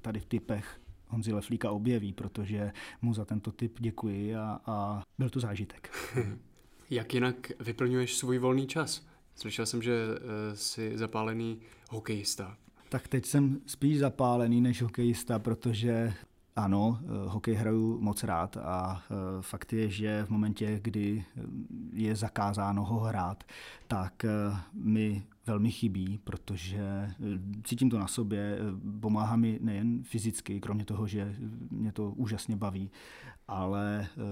tady 0.00 0.20
v 0.20 0.26
typech 0.26 0.80
Honzi 1.08 1.32
Leflíka 1.32 1.70
objeví, 1.70 2.12
protože 2.12 2.72
mu 3.02 3.14
za 3.14 3.24
tento 3.24 3.52
tip 3.52 3.80
děkuji 3.80 4.36
a, 4.36 4.60
a 4.66 5.02
byl 5.18 5.30
to 5.30 5.40
zážitek. 5.40 5.90
Jak 6.90 7.14
jinak 7.14 7.52
vyplňuješ 7.60 8.16
svůj 8.16 8.38
volný 8.38 8.66
čas? 8.66 9.06
Slyšel 9.34 9.66
jsem, 9.66 9.82
že 9.82 9.92
eh, 9.92 10.56
jsi 10.56 10.98
zapálený 10.98 11.58
hokejista. 11.90 12.56
Tak 12.88 13.08
teď 13.08 13.26
jsem 13.26 13.60
spíš 13.66 13.98
zapálený 13.98 14.60
než 14.60 14.82
hokejista, 14.82 15.38
protože 15.38 16.14
ano, 16.56 16.98
eh, 17.02 17.06
hokej 17.28 17.54
hraju 17.54 18.00
moc 18.00 18.24
rád 18.24 18.56
a 18.56 19.02
eh, 19.02 19.14
fakt 19.40 19.72
je, 19.72 19.90
že 19.90 20.24
v 20.24 20.30
momentě, 20.30 20.80
kdy 20.82 21.24
je 21.92 22.16
zakázáno 22.16 22.84
ho 22.84 23.00
hrát, 23.00 23.44
tak 23.88 24.24
mi 24.72 25.26
velmi 25.46 25.70
chybí, 25.70 26.20
protože 26.24 27.10
cítím 27.64 27.90
to 27.90 27.98
na 27.98 28.06
sobě, 28.06 28.58
pomáhá 29.00 29.36
mi 29.36 29.58
nejen 29.62 30.02
fyzicky, 30.02 30.60
kromě 30.60 30.84
toho, 30.84 31.06
že 31.06 31.36
mě 31.70 31.92
to 31.92 32.10
úžasně 32.10 32.56
baví, 32.56 32.90
ale 33.48 34.00
eh, 34.00 34.22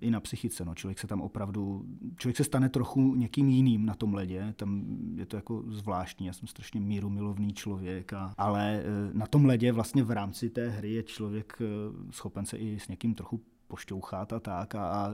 i 0.00 0.10
na 0.10 0.20
psychice. 0.20 0.64
No. 0.64 0.74
Člověk 0.74 0.98
se 0.98 1.06
tam 1.06 1.20
opravdu, 1.20 1.84
člověk 2.16 2.36
se 2.36 2.44
stane 2.44 2.68
trochu 2.68 3.14
někým 3.14 3.48
jiným 3.48 3.86
na 3.86 3.94
tom 3.94 4.14
ledě, 4.14 4.54
tam 4.56 4.84
je 5.16 5.26
to 5.26 5.36
jako 5.36 5.64
zvláštní, 5.68 6.26
já 6.26 6.32
jsem 6.32 6.48
strašně 6.48 6.80
míru 6.80 7.10
milovný 7.10 7.52
člověk, 7.52 8.12
a, 8.12 8.34
ale 8.38 8.82
eh, 8.82 8.84
na 9.12 9.26
tom 9.26 9.44
ledě 9.44 9.72
vlastně 9.72 10.04
v 10.04 10.10
rámci 10.10 10.50
té 10.50 10.68
hry 10.68 10.92
je 10.92 11.02
člověk 11.02 11.58
eh, 11.60 11.66
schopen 12.10 12.46
se 12.46 12.56
i 12.56 12.80
s 12.80 12.88
někým 12.88 13.14
trochu 13.14 13.40
pošťouchat 13.68 14.32
a 14.32 14.40
tak 14.40 14.74
a, 14.74 14.88
a 14.88 15.12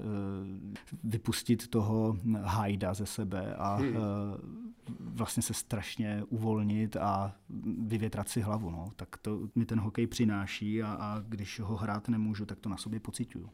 vypustit 1.05 1.69
toho 1.69 2.17
hajda 2.43 2.95
ze 2.95 3.07
sebe 3.07 3.55
a 3.55 3.75
hmm. 3.75 3.97
vlastně 4.99 5.43
se 5.43 5.55
strašně 5.55 6.23
uvolnit 6.29 6.97
a 6.97 7.35
vyvětrat 7.79 8.29
si 8.29 8.41
hlavu. 8.41 8.71
No. 8.71 8.89
Tak 8.97 9.17
to 9.17 9.49
mi 9.55 9.65
ten 9.65 9.81
hokej 9.81 10.07
přináší 10.07 10.83
a, 10.83 10.93
a 10.93 11.21
když 11.21 11.61
ho 11.61 11.77
hrát 11.77 12.09
nemůžu, 12.09 12.47
tak 12.47 12.61
to 12.61 12.69
na 12.69 12.77
sobě 12.77 13.01
pocituju. 13.01 13.51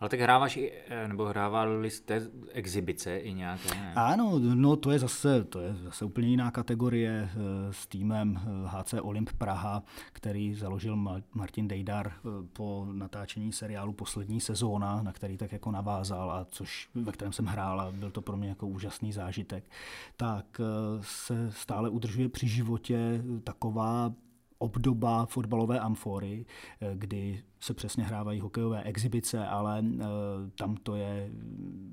Ale 0.00 0.10
tak 0.10 0.20
hráváš 0.20 0.56
i, 0.56 0.72
eh, 0.88 1.08
nebo 1.08 1.24
hrávali 1.24 1.90
jste 1.90 2.22
exibice 2.52 3.18
i 3.18 3.34
nějaké, 3.34 3.68
ne? 3.68 3.92
Ano, 3.96 4.38
no 4.38 4.76
to 4.76 4.90
je 4.90 4.98
zase, 4.98 5.44
to 5.44 5.60
je 5.60 5.74
zase 5.74 6.04
úplně 6.04 6.28
jiná 6.28 6.50
kategorie 6.50 7.30
eh, 7.32 7.36
s 7.72 7.86
týmem 7.86 8.40
eh, 8.42 8.68
HC 8.68 8.94
Olymp 9.00 9.30
Praha, 9.38 9.82
který 10.12 10.54
založil 10.54 10.96
Ma- 10.96 11.22
Martin 11.34 11.68
Dejdar 11.68 12.12
eh, 12.12 12.28
po 12.52 12.86
natáčení 12.92 13.52
seriálu 13.52 13.92
Poslední 13.92 14.40
sezóna, 14.40 15.02
na 15.02 15.12
který 15.12 15.36
tak 15.36 15.52
jako 15.52 15.70
navázal 15.70 16.30
a 16.30 16.46
což, 16.50 16.88
ve 16.94 17.12
kterém 17.12 17.32
jsem 17.32 17.46
hrál 17.46 17.80
a 17.80 17.92
byl 17.92 18.10
to 18.10 18.22
pro 18.22 18.36
mě 18.36 18.48
jako 18.48 18.66
úžasný 18.66 19.12
zážitek, 19.12 19.64
tak 20.16 20.60
eh, 20.60 20.64
se 21.00 21.52
stále 21.52 21.88
udržuje 21.90 22.28
při 22.28 22.48
životě 22.48 23.22
taková 23.44 24.12
obdoba 24.60 25.26
fotbalové 25.26 25.80
amfory, 25.80 26.46
eh, 26.80 26.90
kdy 26.94 27.42
se 27.60 27.74
přesně 27.74 28.04
hrávají 28.04 28.40
hokejové 28.40 28.82
exibice, 28.82 29.46
ale 29.46 29.80
uh, 29.80 30.06
tam 30.58 30.76
to 30.76 30.96
je 30.96 31.30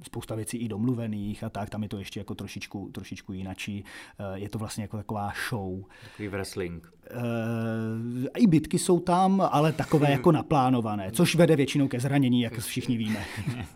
spousta 0.04 0.36
věcí 0.36 0.58
i 0.58 0.68
domluvených 0.68 1.44
a 1.44 1.50
tak, 1.50 1.70
tam 1.70 1.84
je 1.84 1.90
to 1.90 1.98
ještě 1.98 2.20
jako 2.20 2.36
trošičku, 2.36 2.90
trošičku 2.94 3.34
jinačí. 3.34 3.84
Uh, 4.20 4.36
je 4.36 4.50
to 4.50 4.60
vlastně 4.60 4.84
jako 4.84 4.98
taková 4.98 5.34
show. 5.50 5.84
Takový 6.04 6.28
wrestling. 6.28 6.94
I 8.38 8.48
bitky 8.48 8.80
jsou 8.80 9.00
tam, 9.00 9.50
ale 9.52 9.72
takové 9.72 10.12
jako 10.12 10.32
naplánované, 10.32 11.12
což 11.12 11.36
vede 11.36 11.56
většinou 11.56 11.88
ke 11.88 12.00
zranění, 12.00 12.42
jak 12.42 12.60
všichni 12.60 12.98
víme. 12.98 13.26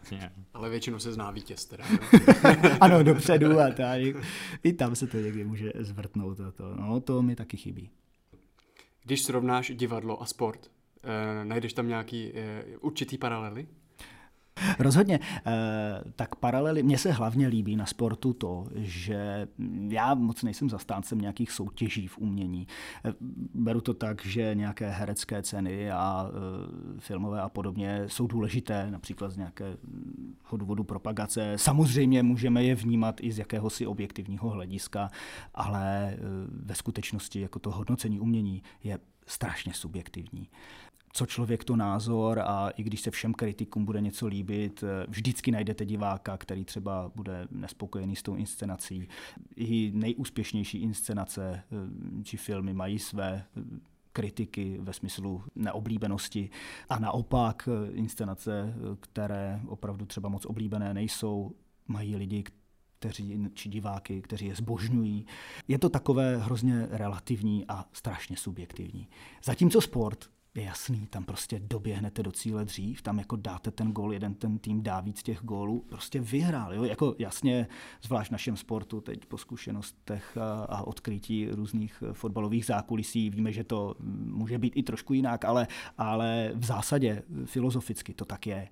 ale 0.54 0.70
většinou 0.70 1.00
se 1.00 1.14
zná 1.14 1.32
vítěz 1.32 1.66
teda. 1.66 1.84
ano, 2.82 3.04
dopředu 3.04 3.60
a 3.60 3.72
tak. 3.72 4.02
I 4.64 4.74
tam 4.74 4.96
se 4.96 5.08
to 5.08 5.18
někdy 5.18 5.44
může 5.44 5.72
zvrtnout. 5.80 6.38
To, 6.38 6.76
no, 6.76 7.00
to 7.00 7.22
mi 7.22 7.36
taky 7.36 7.58
chybí. 7.58 7.90
Když 9.04 9.24
srovnáš 9.24 9.72
divadlo 9.76 10.22
a 10.22 10.26
sport, 10.26 10.72
eh, 11.04 11.46
najdeš 11.46 11.74
tam 11.74 11.88
nějaký 11.88 12.32
eh, 12.36 12.64
určitý 12.78 13.18
paralely? 13.18 13.68
Rozhodně. 14.80 15.20
Eh, 15.46 15.52
tak 16.16 16.36
paralely, 16.36 16.84
mně 16.84 16.98
se 16.98 17.12
hlavně 17.12 17.48
líbí 17.48 17.76
na 17.76 17.86
sportu 17.86 18.34
to, 18.34 18.68
že 18.76 19.48
já 19.88 20.14
moc 20.14 20.44
nejsem 20.44 20.70
zastáncem 20.70 21.22
nějakých 21.22 21.52
soutěží 21.52 22.08
v 22.08 22.18
umění. 22.18 22.68
Eh, 23.06 23.14
beru 23.54 23.82
to 23.82 23.94
tak, 23.94 24.26
že 24.26 24.56
nějaké 24.56 24.90
herecké 24.90 25.44
ceny 25.44 25.92
a 25.92 26.30
eh, 26.30 27.00
filmové 27.00 27.42
a 27.42 27.50
podobně 27.50 28.04
jsou 28.08 28.28
důležité, 28.28 28.92
například 28.92 29.32
z 29.32 29.38
nějakého 29.38 29.78
důvodu 30.58 30.84
propagace. 30.84 31.54
Samozřejmě 31.56 32.24
můžeme 32.24 32.64
je 32.64 32.76
vnímat 32.76 33.22
i 33.22 33.32
z 33.32 33.40
jakéhosi 33.40 33.88
objektivního 33.88 34.50
hlediska, 34.50 35.10
ale 35.54 36.18
ve 36.48 36.76
skutečnosti 36.76 37.42
jako 37.42 37.60
to 37.60 37.72
hodnocení 37.72 38.20
umění 38.20 38.64
je 38.84 39.00
strašně 39.28 39.74
subjektivní 39.74 40.48
co 41.14 41.26
člověk 41.26 41.64
to 41.64 41.76
názor 41.76 42.40
a 42.40 42.70
i 42.70 42.84
když 42.84 43.02
se 43.02 43.12
všem 43.12 43.34
kritikům 43.34 43.86
bude 43.86 44.02
něco 44.02 44.28
líbit, 44.28 44.84
eh, 44.84 45.06
vždycky 45.10 45.52
najdete 45.52 45.86
diváka, 45.86 46.38
který 46.38 46.66
třeba 46.66 47.12
bude 47.16 47.48
nespokojený 47.52 48.16
s 48.16 48.24
tou 48.24 48.36
inscenací. 48.36 49.08
I 49.56 49.92
nejúspěšnější 49.96 50.78
inscenace 50.78 51.64
eh, 51.72 52.24
či 52.24 52.38
filmy 52.38 52.74
mají 52.74 53.00
své 53.00 53.46
eh, 53.58 53.62
kritiky 54.14 54.78
ve 54.82 54.94
smyslu 54.94 55.44
neoblíbenosti 55.56 56.50
a 56.90 57.00
naopak 57.00 57.70
inscenace, 57.92 58.74
které 59.00 59.62
opravdu 59.68 60.06
třeba 60.06 60.30
moc 60.30 60.46
oblíbené 60.46 60.94
nejsou, 60.94 61.52
mají 61.88 62.16
lidi, 62.16 62.44
kteří, 63.00 63.50
či 63.54 63.70
diváky, 63.70 64.22
kteří 64.22 64.46
je 64.46 64.56
zbožňují. 64.56 65.26
Je 65.68 65.80
to 65.80 65.90
takové 65.90 66.38
hrozně 66.38 66.88
relativní 66.92 67.66
a 67.68 67.86
strašně 67.94 68.38
subjektivní. 68.38 69.08
Zatímco 69.44 69.82
sport 69.82 70.30
je 70.56 70.64
jasný, 70.64 71.08
tam 71.08 71.24
prostě 71.24 71.60
doběhnete 71.60 72.24
do 72.24 72.32
cíle 72.32 72.66
dřív, 72.66 73.02
tam 73.02 73.20
jako 73.20 73.36
dáte 73.36 73.72
ten 73.72 73.92
gol, 73.92 74.14
jeden 74.14 74.34
ten 74.34 74.60
tým 74.60 74.84
dá 74.84 75.00
víc 75.00 75.24
těch 75.24 75.40
gólů, 75.42 75.86
prostě 75.90 76.20
vyhrál. 76.20 76.74
Jo? 76.74 76.84
Jako 76.84 77.16
jasně, 77.20 77.68
zvlášť 78.02 78.30
v 78.30 78.32
našem 78.32 78.58
sportu, 78.58 79.02
teď 79.02 79.26
po 79.26 79.38
zkušenostech 79.38 80.38
a, 80.38 80.64
a 80.64 80.82
odkrytí 80.82 81.48
různých 81.52 82.04
fotbalových 82.14 82.66
zákulisí, 82.66 83.30
víme, 83.30 83.52
že 83.52 83.64
to 83.64 83.96
může 84.26 84.58
být 84.58 84.74
i 84.76 84.84
trošku 84.84 85.14
jinak, 85.14 85.46
ale, 85.46 85.68
ale 85.98 86.52
v 86.56 86.66
zásadě 86.66 87.24
filozoficky 87.46 88.14
to 88.14 88.26
tak 88.26 88.48
je. 88.48 88.70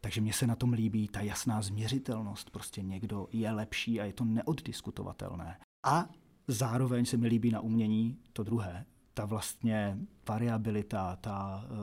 Takže 0.00 0.20
mně 0.20 0.32
se 0.32 0.46
na 0.46 0.56
tom 0.56 0.72
líbí 0.72 1.08
ta 1.08 1.20
jasná 1.20 1.62
změřitelnost. 1.62 2.50
Prostě 2.50 2.82
někdo 2.82 3.28
je 3.32 3.52
lepší 3.52 4.00
a 4.00 4.04
je 4.04 4.12
to 4.12 4.24
neoddiskutovatelné. 4.24 5.58
A 5.86 6.08
zároveň 6.48 7.04
se 7.04 7.16
mi 7.16 7.28
líbí 7.28 7.50
na 7.50 7.60
umění 7.60 8.18
to 8.32 8.44
druhé, 8.44 8.84
ta 9.14 9.24
vlastně 9.24 9.98
variabilita, 10.28 11.16
ta 11.16 11.64
uh, 11.64 11.76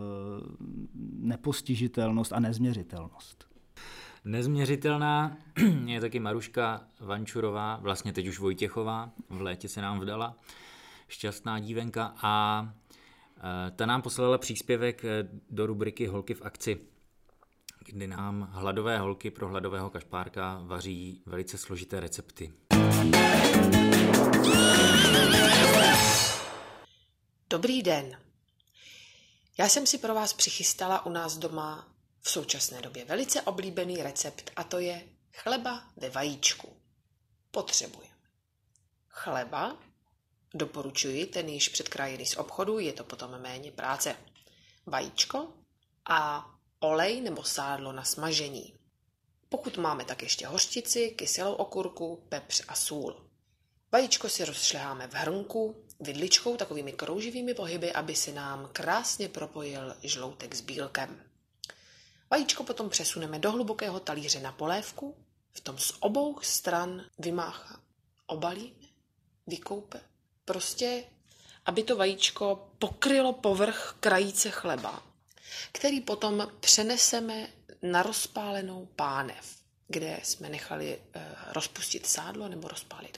nepostižitelnost 1.19 2.33
a 2.33 2.39
nezměřitelnost. 2.39 3.47
Nezměřitelná 4.25 5.37
je 5.85 6.01
taky 6.01 6.19
Maruška 6.19 6.81
Vančurová, 6.99 7.79
vlastně 7.81 8.13
teď 8.13 8.27
už 8.27 8.39
Vojtěchová, 8.39 9.11
v 9.29 9.41
létě 9.41 9.67
se 9.67 9.81
nám 9.81 9.99
vdala, 9.99 10.35
šťastná 11.07 11.59
dívenka 11.59 12.13
a 12.21 12.61
uh, 12.61 13.41
ta 13.75 13.85
nám 13.85 14.01
poslala 14.01 14.37
příspěvek 14.37 15.05
eh, 15.05 15.27
do 15.49 15.65
rubriky 15.65 16.07
Holky 16.07 16.33
v 16.33 16.41
akci, 16.41 16.79
kdy 17.85 18.07
nám 18.07 18.49
hladové 18.51 18.99
holky 18.99 19.31
pro 19.31 19.47
hladového 19.47 19.89
kašpárka 19.89 20.61
vaří 20.63 21.21
velice 21.25 21.57
složité 21.57 21.99
recepty. 21.99 22.53
Dobrý 27.49 27.83
den. 27.83 28.21
Já 29.57 29.69
jsem 29.69 29.87
si 29.87 29.97
pro 29.97 30.15
vás 30.15 30.33
přichystala 30.33 31.05
u 31.05 31.09
nás 31.09 31.37
doma 31.37 31.95
v 32.21 32.29
současné 32.29 32.81
době 32.81 33.05
velice 33.05 33.41
oblíbený 33.41 33.97
recept 33.97 34.51
a 34.55 34.63
to 34.63 34.79
je 34.79 35.07
chleba 35.33 35.83
ve 35.97 36.09
vajíčku. 36.09 36.81
Potřebujeme 37.51 38.15
chleba, 39.09 39.77
doporučuji 40.53 41.25
ten 41.25 41.49
již 41.49 41.69
předkrájený 41.69 42.25
z 42.25 42.37
obchodu, 42.37 42.79
je 42.79 42.93
to 42.93 43.03
potom 43.03 43.41
méně 43.41 43.71
práce. 43.71 44.15
Vajíčko 44.85 45.53
a 46.09 46.49
olej 46.79 47.21
nebo 47.21 47.43
sádlo 47.43 47.91
na 47.91 48.03
smažení. 48.03 48.73
Pokud 49.49 49.77
máme 49.77 50.05
tak 50.05 50.21
ještě 50.23 50.47
hořčici, 50.47 51.11
kyselou 51.11 51.53
okurku, 51.53 52.25
pepř 52.29 52.63
a 52.67 52.75
sůl. 52.75 53.29
Vajíčko 53.91 54.29
si 54.29 54.45
rozšleháme 54.45 55.07
v 55.07 55.13
hrnku, 55.13 55.86
vidličkou 55.99 56.57
takovými 56.57 56.91
krouživými 56.91 57.53
pohyby, 57.53 57.93
aby 57.93 58.15
se 58.15 58.31
nám 58.31 58.69
krásně 58.73 59.29
propojil 59.29 59.95
žloutek 60.03 60.55
s 60.55 60.61
bílkem. 60.61 61.23
Vajíčko 62.31 62.63
potom 62.63 62.89
přesuneme 62.89 63.39
do 63.39 63.51
hlubokého 63.51 63.99
talíře 63.99 64.39
na 64.39 64.51
polévku, 64.51 65.15
v 65.53 65.61
tom 65.61 65.77
z 65.77 65.93
obou 65.99 66.39
stran 66.41 67.05
vymáchá, 67.19 67.79
obalíme, 68.25 68.87
vykoupe. 69.47 70.01
Prostě, 70.45 71.03
aby 71.65 71.83
to 71.83 71.95
vajíčko 71.95 72.69
pokrylo 72.79 73.33
povrch 73.33 73.95
krajíce 73.99 74.51
chleba, 74.51 75.03
který 75.71 76.01
potom 76.01 76.51
přeneseme 76.59 77.47
na 77.81 78.03
rozpálenou 78.03 78.85
pánev, 78.95 79.57
kde 79.87 80.19
jsme 80.23 80.49
nechali 80.49 81.01
e, 81.13 81.35
rozpustit 81.53 82.07
sádlo 82.07 82.47
nebo 82.47 82.67
rozpálit 82.67 83.17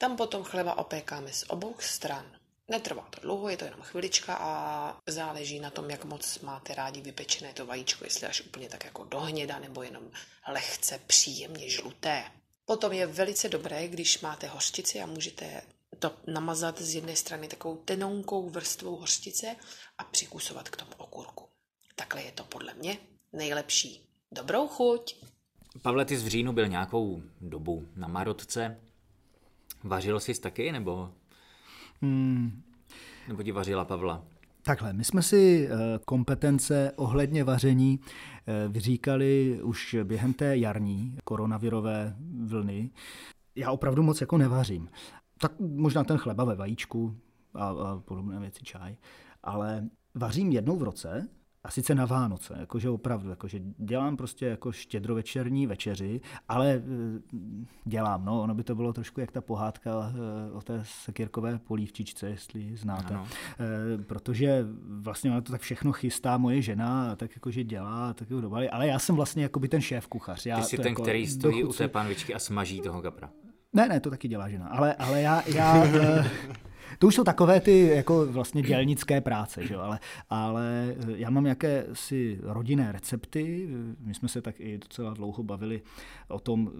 tam 0.00 0.16
potom 0.16 0.44
chleba 0.44 0.78
opékáme 0.78 1.32
z 1.32 1.44
obou 1.48 1.74
stran. 1.78 2.24
Netrvá 2.68 3.02
to 3.10 3.20
dlouho, 3.20 3.48
je 3.48 3.56
to 3.56 3.64
jenom 3.64 3.80
chvilička 3.80 4.34
a 4.34 4.96
záleží 5.06 5.60
na 5.60 5.70
tom, 5.70 5.90
jak 5.90 6.04
moc 6.04 6.38
máte 6.38 6.74
rádi 6.74 7.00
vypečené 7.00 7.52
to 7.52 7.66
vajíčko, 7.66 8.04
jestli 8.04 8.26
až 8.26 8.40
úplně 8.40 8.68
tak 8.68 8.84
jako 8.84 9.04
dohněda 9.04 9.58
nebo 9.58 9.82
jenom 9.82 10.02
lehce 10.48 11.00
příjemně 11.06 11.70
žluté. 11.70 12.24
Potom 12.64 12.92
je 12.92 13.06
velice 13.06 13.48
dobré, 13.48 13.88
když 13.88 14.20
máte 14.20 14.46
hořčici 14.46 15.00
a 15.00 15.06
můžete 15.06 15.62
to 15.98 16.12
namazat 16.26 16.80
z 16.80 16.94
jedné 16.94 17.16
strany 17.16 17.48
takovou 17.48 17.76
tenonkou 17.76 18.50
vrstvou 18.50 18.96
hořčice 18.96 19.56
a 19.98 20.04
přikusovat 20.04 20.68
k 20.68 20.76
tomu 20.76 20.92
okurku. 20.96 21.48
Takhle 21.96 22.22
je 22.22 22.32
to 22.32 22.44
podle 22.44 22.74
mě 22.74 22.98
nejlepší. 23.32 24.06
Dobrou 24.32 24.68
chuť! 24.68 25.16
Pavle, 25.82 26.04
ty 26.04 26.18
z 26.18 26.26
říjnu 26.26 26.52
byl 26.52 26.68
nějakou 26.68 27.22
dobu 27.40 27.88
na 27.96 28.08
Marotce. 28.08 28.89
Vařil 29.84 30.20
jsi 30.20 30.40
taky, 30.40 30.72
nebo? 30.72 31.10
Hmm. 32.02 32.62
Nebo 33.28 33.42
ti 33.42 33.52
vařila 33.52 33.84
Pavla? 33.84 34.22
Takhle, 34.62 34.92
my 34.92 35.04
jsme 35.04 35.22
si 35.22 35.68
eh, 35.70 35.98
kompetence 36.04 36.92
ohledně 36.96 37.44
vaření 37.44 38.00
eh, 38.46 38.68
vyříkali 38.68 39.60
už 39.62 39.96
během 40.04 40.32
té 40.32 40.56
jarní 40.56 41.16
koronavirové 41.24 42.16
vlny. 42.44 42.90
Já 43.56 43.70
opravdu 43.70 44.02
moc 44.02 44.20
jako 44.20 44.38
nevařím. 44.38 44.88
Tak 45.38 45.52
možná 45.60 46.04
ten 46.04 46.18
chleba 46.18 46.44
ve 46.44 46.54
vajíčku 46.54 47.16
a, 47.54 47.68
a 47.68 48.00
podobné 48.04 48.40
věci, 48.40 48.64
čaj. 48.64 48.96
Ale 49.42 49.88
vařím 50.14 50.52
jednou 50.52 50.76
v 50.76 50.82
roce 50.82 51.28
a 51.64 51.70
sice 51.70 51.94
na 51.94 52.06
Vánoce, 52.06 52.56
jakože 52.60 52.90
opravdu, 52.90 53.30
jakože 53.30 53.60
dělám 53.78 54.16
prostě 54.16 54.46
jako 54.46 54.72
štědrovečerní 54.72 55.66
večeři, 55.66 56.20
ale 56.48 56.70
e, 56.70 56.82
dělám, 57.84 58.24
no, 58.24 58.42
ono 58.42 58.54
by 58.54 58.64
to 58.64 58.74
bylo 58.74 58.92
trošku 58.92 59.20
jak 59.20 59.32
ta 59.32 59.40
pohádka 59.40 59.90
e, 59.90 60.52
o 60.52 60.62
té 60.62 60.80
sekirkové 60.84 61.58
polívčičce, 61.58 62.28
jestli 62.28 62.76
znáte. 62.76 63.14
Ano. 63.14 63.26
E, 64.00 64.02
protože 64.02 64.66
vlastně 64.88 65.30
ono 65.30 65.42
to 65.42 65.52
tak 65.52 65.60
všechno 65.60 65.92
chystá 65.92 66.38
moje 66.38 66.62
žena, 66.62 67.16
tak 67.16 67.30
jakože 67.36 67.64
dělá, 67.64 68.14
tak 68.14 68.30
jo, 68.30 68.40
dobali, 68.40 68.70
ale 68.70 68.86
já 68.86 68.98
jsem 68.98 69.16
vlastně 69.16 69.42
jako 69.42 69.60
by 69.60 69.68
ten 69.68 69.80
šéf 69.80 70.06
kuchař. 70.06 70.46
Já 70.46 70.56
Ty 70.56 70.62
jsi 70.62 70.76
ten, 70.76 70.86
jako 70.86 71.02
který 71.02 71.26
stojí 71.26 71.60
dochucu... 71.60 71.76
u 71.76 71.78
té 71.78 71.88
panvičky 71.88 72.34
a 72.34 72.38
smaží 72.38 72.80
toho 72.80 73.02
kapra. 73.02 73.30
Ne, 73.72 73.88
ne, 73.88 74.00
to 74.00 74.10
taky 74.10 74.28
dělá 74.28 74.48
žena, 74.48 74.68
ale, 74.68 74.94
ale 74.94 75.20
já, 75.22 75.42
já 75.48 75.84
to 76.98 77.06
už 77.06 77.14
jsou 77.14 77.24
takové 77.24 77.60
ty 77.60 77.86
jako 77.86 78.26
vlastně 78.26 78.62
dělnické 78.62 79.20
práce, 79.20 79.66
že 79.66 79.74
jo? 79.74 79.80
Ale, 79.80 79.98
ale 80.30 80.94
eh, 80.98 81.12
já 81.16 81.30
mám 81.30 81.46
jaké 81.46 81.86
si 81.92 82.38
rodinné 82.42 82.92
recepty, 82.92 83.68
my 84.00 84.14
jsme 84.14 84.28
se 84.28 84.42
tak 84.42 84.60
i 84.60 84.78
docela 84.78 85.14
dlouho 85.14 85.42
bavili 85.42 85.82
o 86.28 86.40
tom, 86.40 86.70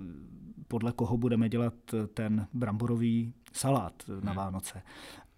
podle 0.68 0.92
koho 0.92 1.16
budeme 1.16 1.48
dělat 1.48 1.74
ten 2.14 2.46
bramborový 2.52 3.34
salát 3.52 3.92
na 4.08 4.30
hmm. 4.32 4.36
Vánoce. 4.36 4.82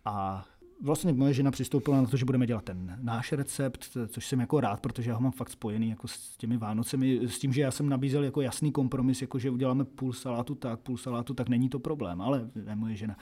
A 0.04 0.44
vlastně 0.82 1.12
moje 1.12 1.34
žena 1.34 1.50
přistoupila 1.50 1.96
na 1.96 2.06
to, 2.06 2.16
že 2.16 2.24
budeme 2.24 2.46
dělat 2.46 2.64
ten 2.64 2.98
náš 3.02 3.32
recept, 3.32 3.96
což 4.08 4.26
jsem 4.26 4.40
jako 4.40 4.60
rád, 4.60 4.80
protože 4.80 5.10
já 5.10 5.16
ho 5.16 5.22
mám 5.22 5.32
fakt 5.32 5.50
spojený 5.50 5.90
jako 5.90 6.08
s 6.08 6.36
těmi 6.36 6.56
Vánocemi, 6.56 7.28
s 7.28 7.38
tím, 7.38 7.52
že 7.52 7.60
já 7.60 7.70
jsem 7.70 7.88
nabízel 7.88 8.24
jako 8.24 8.40
jasný 8.40 8.72
kompromis, 8.72 9.22
jako 9.22 9.38
že 9.38 9.50
uděláme 9.50 9.84
půl 9.84 10.12
salátu 10.12 10.54
tak, 10.54 10.80
půl 10.80 10.96
salátu 10.96 11.34
tak, 11.34 11.48
není 11.48 11.68
to 11.68 11.78
problém, 11.78 12.20
ale 12.20 12.50
moje 12.74 12.96
žena 12.96 13.16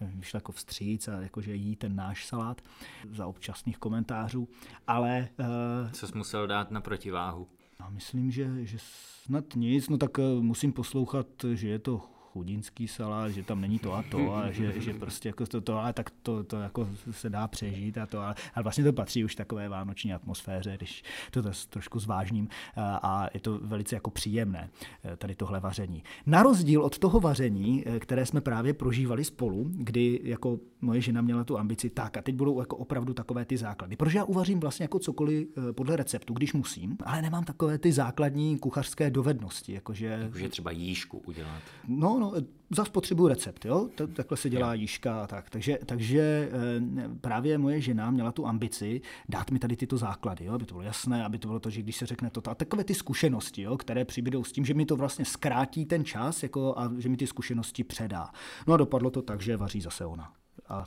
vyšla 0.00 0.36
jako 0.36 0.52
vstříc 0.52 1.08
a 1.08 1.20
jako, 1.20 1.40
že 1.40 1.54
jí 1.54 1.76
ten 1.76 1.96
náš 1.96 2.26
salát 2.26 2.62
za 3.10 3.26
občasných 3.26 3.78
komentářů, 3.78 4.48
ale... 4.86 5.28
Uh, 5.40 5.90
Co 5.92 6.06
jsi 6.06 6.18
musel 6.18 6.46
dát 6.46 6.70
na 6.70 6.80
protiváhu? 6.80 7.48
Já 7.80 7.88
myslím, 7.88 8.30
že, 8.30 8.64
že 8.64 8.78
snad 9.24 9.44
nic, 9.56 9.88
no 9.88 9.98
tak 9.98 10.18
uh, 10.18 10.24
musím 10.42 10.72
poslouchat, 10.72 11.26
že 11.54 11.68
je 11.68 11.78
to 11.78 12.15
chudinský 12.36 12.88
salát, 12.88 13.32
že 13.32 13.42
tam 13.42 13.60
není 13.60 13.78
to 13.78 13.92
a 13.94 14.02
to 14.02 14.34
a 14.36 14.50
že, 14.50 14.80
že 14.80 14.94
prostě 14.94 15.28
jako 15.28 15.46
to, 15.46 15.60
to 15.60 15.78
ale 15.78 15.92
tak 15.92 16.10
to, 16.22 16.44
to 16.44 16.56
jako 16.56 16.88
se 17.10 17.30
dá 17.30 17.48
přežít 17.48 17.98
a 17.98 18.06
to, 18.06 18.20
ale, 18.20 18.34
ale 18.54 18.62
vlastně 18.62 18.84
to 18.84 18.92
patří 18.92 19.24
už 19.24 19.34
takové 19.34 19.68
vánoční 19.68 20.12
atmosféře, 20.12 20.76
když 20.76 21.02
to, 21.30 21.42
to 21.42 21.50
trošku 21.70 21.98
zvážním 21.98 22.48
a, 22.76 22.96
a 22.96 23.28
je 23.34 23.40
to 23.40 23.58
velice 23.62 23.96
jako 23.96 24.10
příjemné, 24.10 24.70
eh, 25.04 25.16
tady 25.16 25.34
tohle 25.34 25.60
vaření. 25.60 26.02
Na 26.26 26.42
rozdíl 26.42 26.82
od 26.82 26.98
toho 26.98 27.20
vaření, 27.20 27.84
eh, 27.86 28.00
které 28.00 28.26
jsme 28.26 28.40
právě 28.40 28.74
prožívali 28.74 29.24
spolu, 29.24 29.70
kdy 29.70 30.20
jako 30.24 30.58
moje 30.80 31.00
žena 31.00 31.22
měla 31.22 31.44
tu 31.44 31.58
ambici, 31.58 31.90
tak 31.90 32.16
a 32.16 32.22
teď 32.22 32.34
budou 32.34 32.60
jako 32.60 32.76
opravdu 32.76 33.14
takové 33.14 33.44
ty 33.44 33.56
základy. 33.56 33.96
Protože 33.96 34.18
já 34.18 34.24
uvařím 34.24 34.60
vlastně 34.60 34.84
jako 34.84 34.98
cokoliv 34.98 35.48
eh, 35.48 35.72
podle 35.72 35.96
receptu, 35.96 36.34
když 36.34 36.52
musím, 36.52 36.96
ale 37.04 37.22
nemám 37.22 37.44
takové 37.44 37.78
ty 37.78 37.92
základní 37.92 38.58
kuchařské 38.58 39.10
dovednosti, 39.10 39.72
jakože... 39.72 40.06
Jakože 40.06 40.48
třeba 40.48 40.70
jížku 40.70 41.22
udělat. 41.26 41.62
No, 41.88 42.18
no, 42.20 42.25
za 42.70 42.84
spotřebu 42.84 43.28
recept, 43.28 43.64
jo? 43.64 43.88
Takhle 44.14 44.36
se 44.36 44.50
dělá 44.50 44.74
jížka 44.74 45.22
a 45.22 45.26
tak. 45.26 45.50
Takže, 45.50 45.78
takže 45.86 46.50
eh, 46.52 47.08
právě 47.20 47.58
moje 47.58 47.80
žena 47.80 48.10
měla 48.10 48.32
tu 48.32 48.46
ambici 48.46 49.00
dát 49.28 49.50
mi 49.50 49.58
tady 49.58 49.76
tyto 49.76 49.96
základy, 49.98 50.44
jo? 50.44 50.52
aby 50.54 50.64
to 50.64 50.74
bylo 50.74 50.82
jasné, 50.82 51.24
aby 51.24 51.38
to 51.38 51.48
bylo 51.48 51.60
to, 51.60 51.70
že 51.70 51.82
když 51.82 51.96
se 51.96 52.06
řekne 52.06 52.30
toto. 52.30 52.50
A 52.50 52.54
takové 52.54 52.84
ty 52.84 52.94
zkušenosti, 52.94 53.62
jo? 53.62 53.76
které 53.76 54.04
přibydou 54.04 54.44
s 54.44 54.52
tím, 54.52 54.64
že 54.64 54.74
mi 54.74 54.86
to 54.86 54.96
vlastně 54.96 55.24
zkrátí 55.24 55.86
ten 55.86 56.04
čas 56.04 56.42
jako, 56.42 56.78
a 56.78 56.92
že 56.98 57.08
mi 57.08 57.16
ty 57.16 57.26
zkušenosti 57.26 57.84
předá. 57.84 58.30
No 58.66 58.74
a 58.74 58.76
dopadlo 58.76 59.10
to 59.10 59.22
tak, 59.22 59.40
že 59.40 59.56
vaří 59.56 59.80
zase 59.80 60.06
ona 60.06 60.32
a 60.68 60.84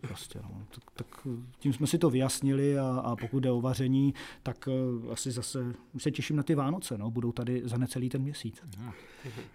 prostě, 0.00 0.38
no, 0.42 0.66
tak, 0.74 0.84
tak 0.94 1.26
tím 1.58 1.72
jsme 1.72 1.86
si 1.86 1.98
to 1.98 2.10
vyjasnili 2.10 2.78
a, 2.78 3.02
a 3.04 3.16
pokud 3.16 3.40
jde 3.40 3.50
o 3.50 3.60
vaření, 3.60 4.14
tak 4.42 4.68
uh, 4.68 5.12
asi 5.12 5.30
zase 5.30 5.74
se 5.98 6.10
těším 6.10 6.36
na 6.36 6.42
ty 6.42 6.54
Vánoce, 6.54 6.98
no, 6.98 7.10
budou 7.10 7.32
tady 7.32 7.62
za 7.64 7.76
necelý 7.76 8.08
ten 8.08 8.22
měsíc. 8.22 8.62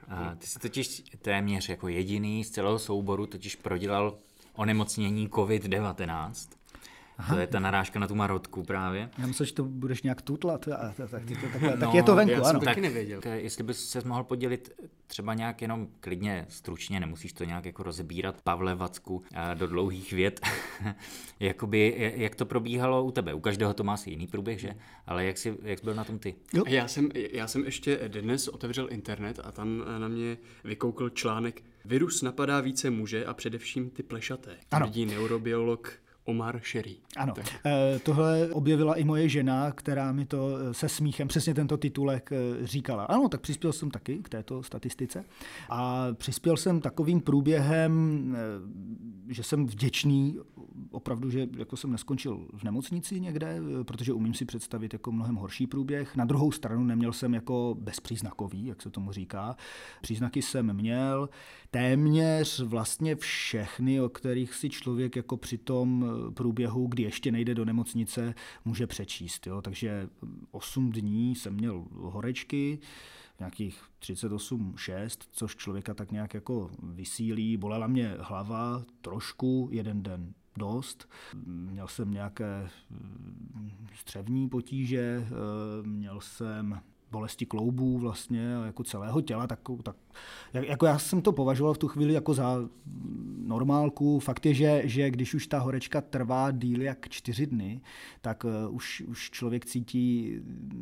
A 0.08 0.36
ty 0.36 0.48
jsi 0.48 0.60
totiž 0.60 1.04
téměř 1.22 1.70
jako 1.70 1.88
jediný 1.88 2.44
z 2.44 2.50
celého 2.50 2.80
souboru 2.80 3.26
totiž 3.26 3.56
prodělal 3.56 4.18
onemocnění 4.54 5.30
COVID-19. 5.30 6.50
Aha. 7.22 7.36
To 7.36 7.42
je 7.42 7.48
ta 7.48 7.60
narážka 7.60 8.00
na 8.00 8.08
tu 8.08 8.16
marotku 8.16 8.64
právě. 8.64 9.10
Já 9.18 9.28
myslím, 9.28 9.48
že 9.48 9.54
to 9.54 9.64
budeš 9.64 10.04
nějak 10.04 10.22
tutlat, 10.22 10.68
a, 10.68 10.94
tak, 10.98 11.10
tak, 11.10 11.24
tak, 11.26 11.62
tak 11.62 11.80
no, 11.80 11.92
je 11.94 12.04
to 12.04 12.16
venku, 12.16 12.34
já 12.34 12.44
jsem 12.44 12.56
ano. 12.56 12.66
taky 12.66 12.82
nevěděl. 12.82 13.22
Tak, 13.22 13.44
jestli 13.44 13.64
bys 13.64 13.90
se 13.90 14.02
mohl 14.06 14.24
podělit 14.24 14.72
třeba 15.08 15.34
nějak 15.34 15.62
jenom 15.62 15.88
klidně 16.00 16.46
stručně, 16.50 17.00
nemusíš 17.00 17.34
to 17.34 17.44
nějak 17.44 17.66
jako 17.66 17.84
rozebírat, 17.84 18.42
Pavle 18.42 18.76
Vacku, 18.76 19.24
do 19.54 19.68
dlouhých 19.68 20.14
vět, 20.14 20.42
jakoby, 21.40 22.14
jak 22.16 22.36
to 22.36 22.46
probíhalo 22.46 23.04
u 23.04 23.12
tebe. 23.12 23.34
U 23.34 23.40
každého 23.40 23.74
to 23.74 23.84
má 23.84 23.94
asi 23.94 24.10
jiný 24.10 24.28
průběh, 24.28 24.60
že? 24.60 24.76
Ale 25.06 25.26
jak 25.26 25.38
jsi, 25.38 25.58
jak 25.64 25.80
jsi 25.80 25.86
byl 25.86 25.94
na 25.94 26.04
tom 26.04 26.20
ty? 26.20 26.36
Jo. 26.54 26.64
Já, 26.68 26.88
jsem, 26.88 27.10
já 27.32 27.48
jsem 27.48 27.66
ještě 27.66 27.98
dnes 28.08 28.48
otevřel 28.48 28.88
internet 28.92 29.40
a 29.44 29.52
tam 29.52 29.84
na 30.00 30.08
mě 30.08 30.38
vykoukl 30.64 31.10
článek 31.10 31.64
Virus 31.86 32.22
napadá 32.22 32.62
více 32.62 32.90
muže 32.90 33.26
a 33.26 33.34
především 33.34 33.90
ty 33.90 34.04
plešaté. 34.04 34.58
Ano. 34.72 34.86
Vidí 34.86 35.06
neurobiolog 35.06 35.94
Omar 36.32 36.62
Sherry. 36.72 36.96
Ano, 37.18 37.34
tak. 37.34 37.46
Eh, 37.66 38.00
tohle 38.00 38.50
objevila 38.52 38.96
i 38.96 39.04
moje 39.04 39.30
žena, 39.30 39.72
která 39.72 40.12
mi 40.12 40.26
to 40.26 40.58
eh, 40.58 40.74
se 40.74 40.90
smíchem 40.90 41.28
přesně 41.28 41.54
tento 41.54 41.78
titulek 41.78 42.30
eh, 42.32 42.68
říkala. 42.68 43.04
Ano, 43.04 43.30
tak 43.30 43.42
přispěl 43.42 43.74
jsem 43.74 43.92
taky 43.92 44.18
k 44.18 44.30
této 44.30 44.64
statistice 44.64 45.26
a 45.70 46.08
přispěl 46.14 46.58
jsem 46.58 46.82
takovým 46.82 47.22
průběhem, 47.22 48.38
že 49.30 49.44
jsem 49.44 49.66
vděčný 49.66 50.38
opravdu, 50.92 51.30
že 51.30 51.48
jako 51.58 51.78
jsem 51.78 51.92
neskončil 51.92 52.48
v 52.54 52.64
nemocnici 52.64 53.20
někde, 53.20 53.58
protože 53.84 54.14
umím 54.14 54.34
si 54.34 54.46
představit 54.46 54.94
jako 54.94 55.12
mnohem 55.12 55.36
horší 55.36 55.68
průběh. 55.68 56.16
Na 56.16 56.26
druhou 56.26 56.52
stranu 56.52 56.84
neměl 56.84 57.14
jsem 57.14 57.34
jako 57.34 57.76
bezpříznakový, 57.80 58.66
jak 58.66 58.82
se 58.82 58.90
tomu 58.90 59.12
říká. 59.12 59.56
Příznaky 60.02 60.42
jsem 60.42 60.74
měl 60.74 61.30
téměř 61.72 62.60
vlastně 62.60 63.16
všechny, 63.16 64.02
o 64.02 64.10
kterých 64.10 64.54
si 64.54 64.70
člověk 64.70 65.16
jako 65.16 65.38
při 65.38 65.58
tom 65.58 66.06
průběhu, 66.34 66.88
kdy 66.88 67.04
ještě 67.04 67.32
nejde 67.32 67.56
do 67.56 67.66
nemocnice, 67.66 68.36
může 68.66 68.88
přečíst. 68.88 69.48
Jo? 69.48 69.62
Takže 69.62 70.10
8 70.52 70.92
dní 70.92 71.36
jsem 71.36 71.54
měl 71.54 71.86
horečky, 71.92 72.80
nějakých 73.40 73.84
38,6, 74.00 75.28
což 75.32 75.56
člověka 75.56 75.94
tak 75.94 76.12
nějak 76.12 76.34
jako 76.34 76.72
vysílí. 76.84 77.58
Bolela 77.58 77.88
mě 77.88 78.16
hlava 78.20 78.84
trošku, 79.02 79.70
jeden 79.72 80.04
den 80.04 80.34
dost. 80.58 81.10
Měl 81.46 81.88
jsem 81.88 82.12
nějaké 82.12 82.70
střevní 83.96 84.50
potíže, 84.50 85.28
měl 85.84 86.22
jsem 86.22 86.82
bolesti 87.12 87.46
kloubů 87.46 87.98
vlastně, 87.98 88.42
jako 88.66 88.84
celého 88.84 89.22
těla, 89.22 89.48
tak, 89.48 89.60
tak 89.84 89.96
jako 90.54 90.86
já 90.86 91.00
jsem 91.00 91.22
to 91.22 91.32
považoval 91.32 91.74
v 91.74 91.78
tu 91.78 91.88
chvíli 91.88 92.14
jako 92.14 92.34
za 92.34 92.58
normálku. 93.38 94.20
Fakt 94.20 94.46
je, 94.46 94.54
že, 94.54 94.82
že 94.86 95.12
když 95.12 95.34
už 95.34 95.48
ta 95.48 95.60
horečka 95.60 96.02
trvá 96.02 96.52
díl 96.52 96.82
jak 96.82 97.10
čtyři 97.10 97.48
dny, 97.48 97.82
tak 98.22 98.44
uh, 98.44 98.76
už, 98.76 99.04
už 99.08 99.32
člověk 99.32 99.66
cítí, 99.66 100.36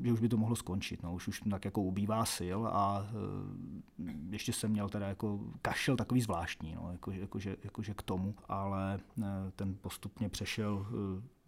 že 0.04 0.13
už 0.13 0.20
by 0.20 0.30
to 0.30 0.38
mohlo 0.38 0.56
skončit. 0.56 1.04
No. 1.04 1.13
Už, 1.13 1.28
už 1.28 1.42
tak 1.50 1.65
jako 1.65 1.82
ubývá 1.82 2.26
sil 2.36 2.60
a 2.72 3.00
uh, 3.00 4.08
ještě 4.32 4.54
jsem 4.54 4.72
měl 4.72 4.89
teda 4.89 5.08
jako 5.08 5.39
kašel 5.62 5.96
takový 5.96 6.22
zvláštní, 6.22 6.76
no, 6.76 6.89
jako, 6.92 7.12
jako, 7.12 7.39
že, 7.39 7.56
jako, 7.63 7.82
že 7.82 7.94
k 7.94 8.02
tomu, 8.02 8.36
ale 8.48 9.00
uh, 9.18 9.26
ten 9.56 9.76
postupně 9.82 10.30
přešel 10.30 10.86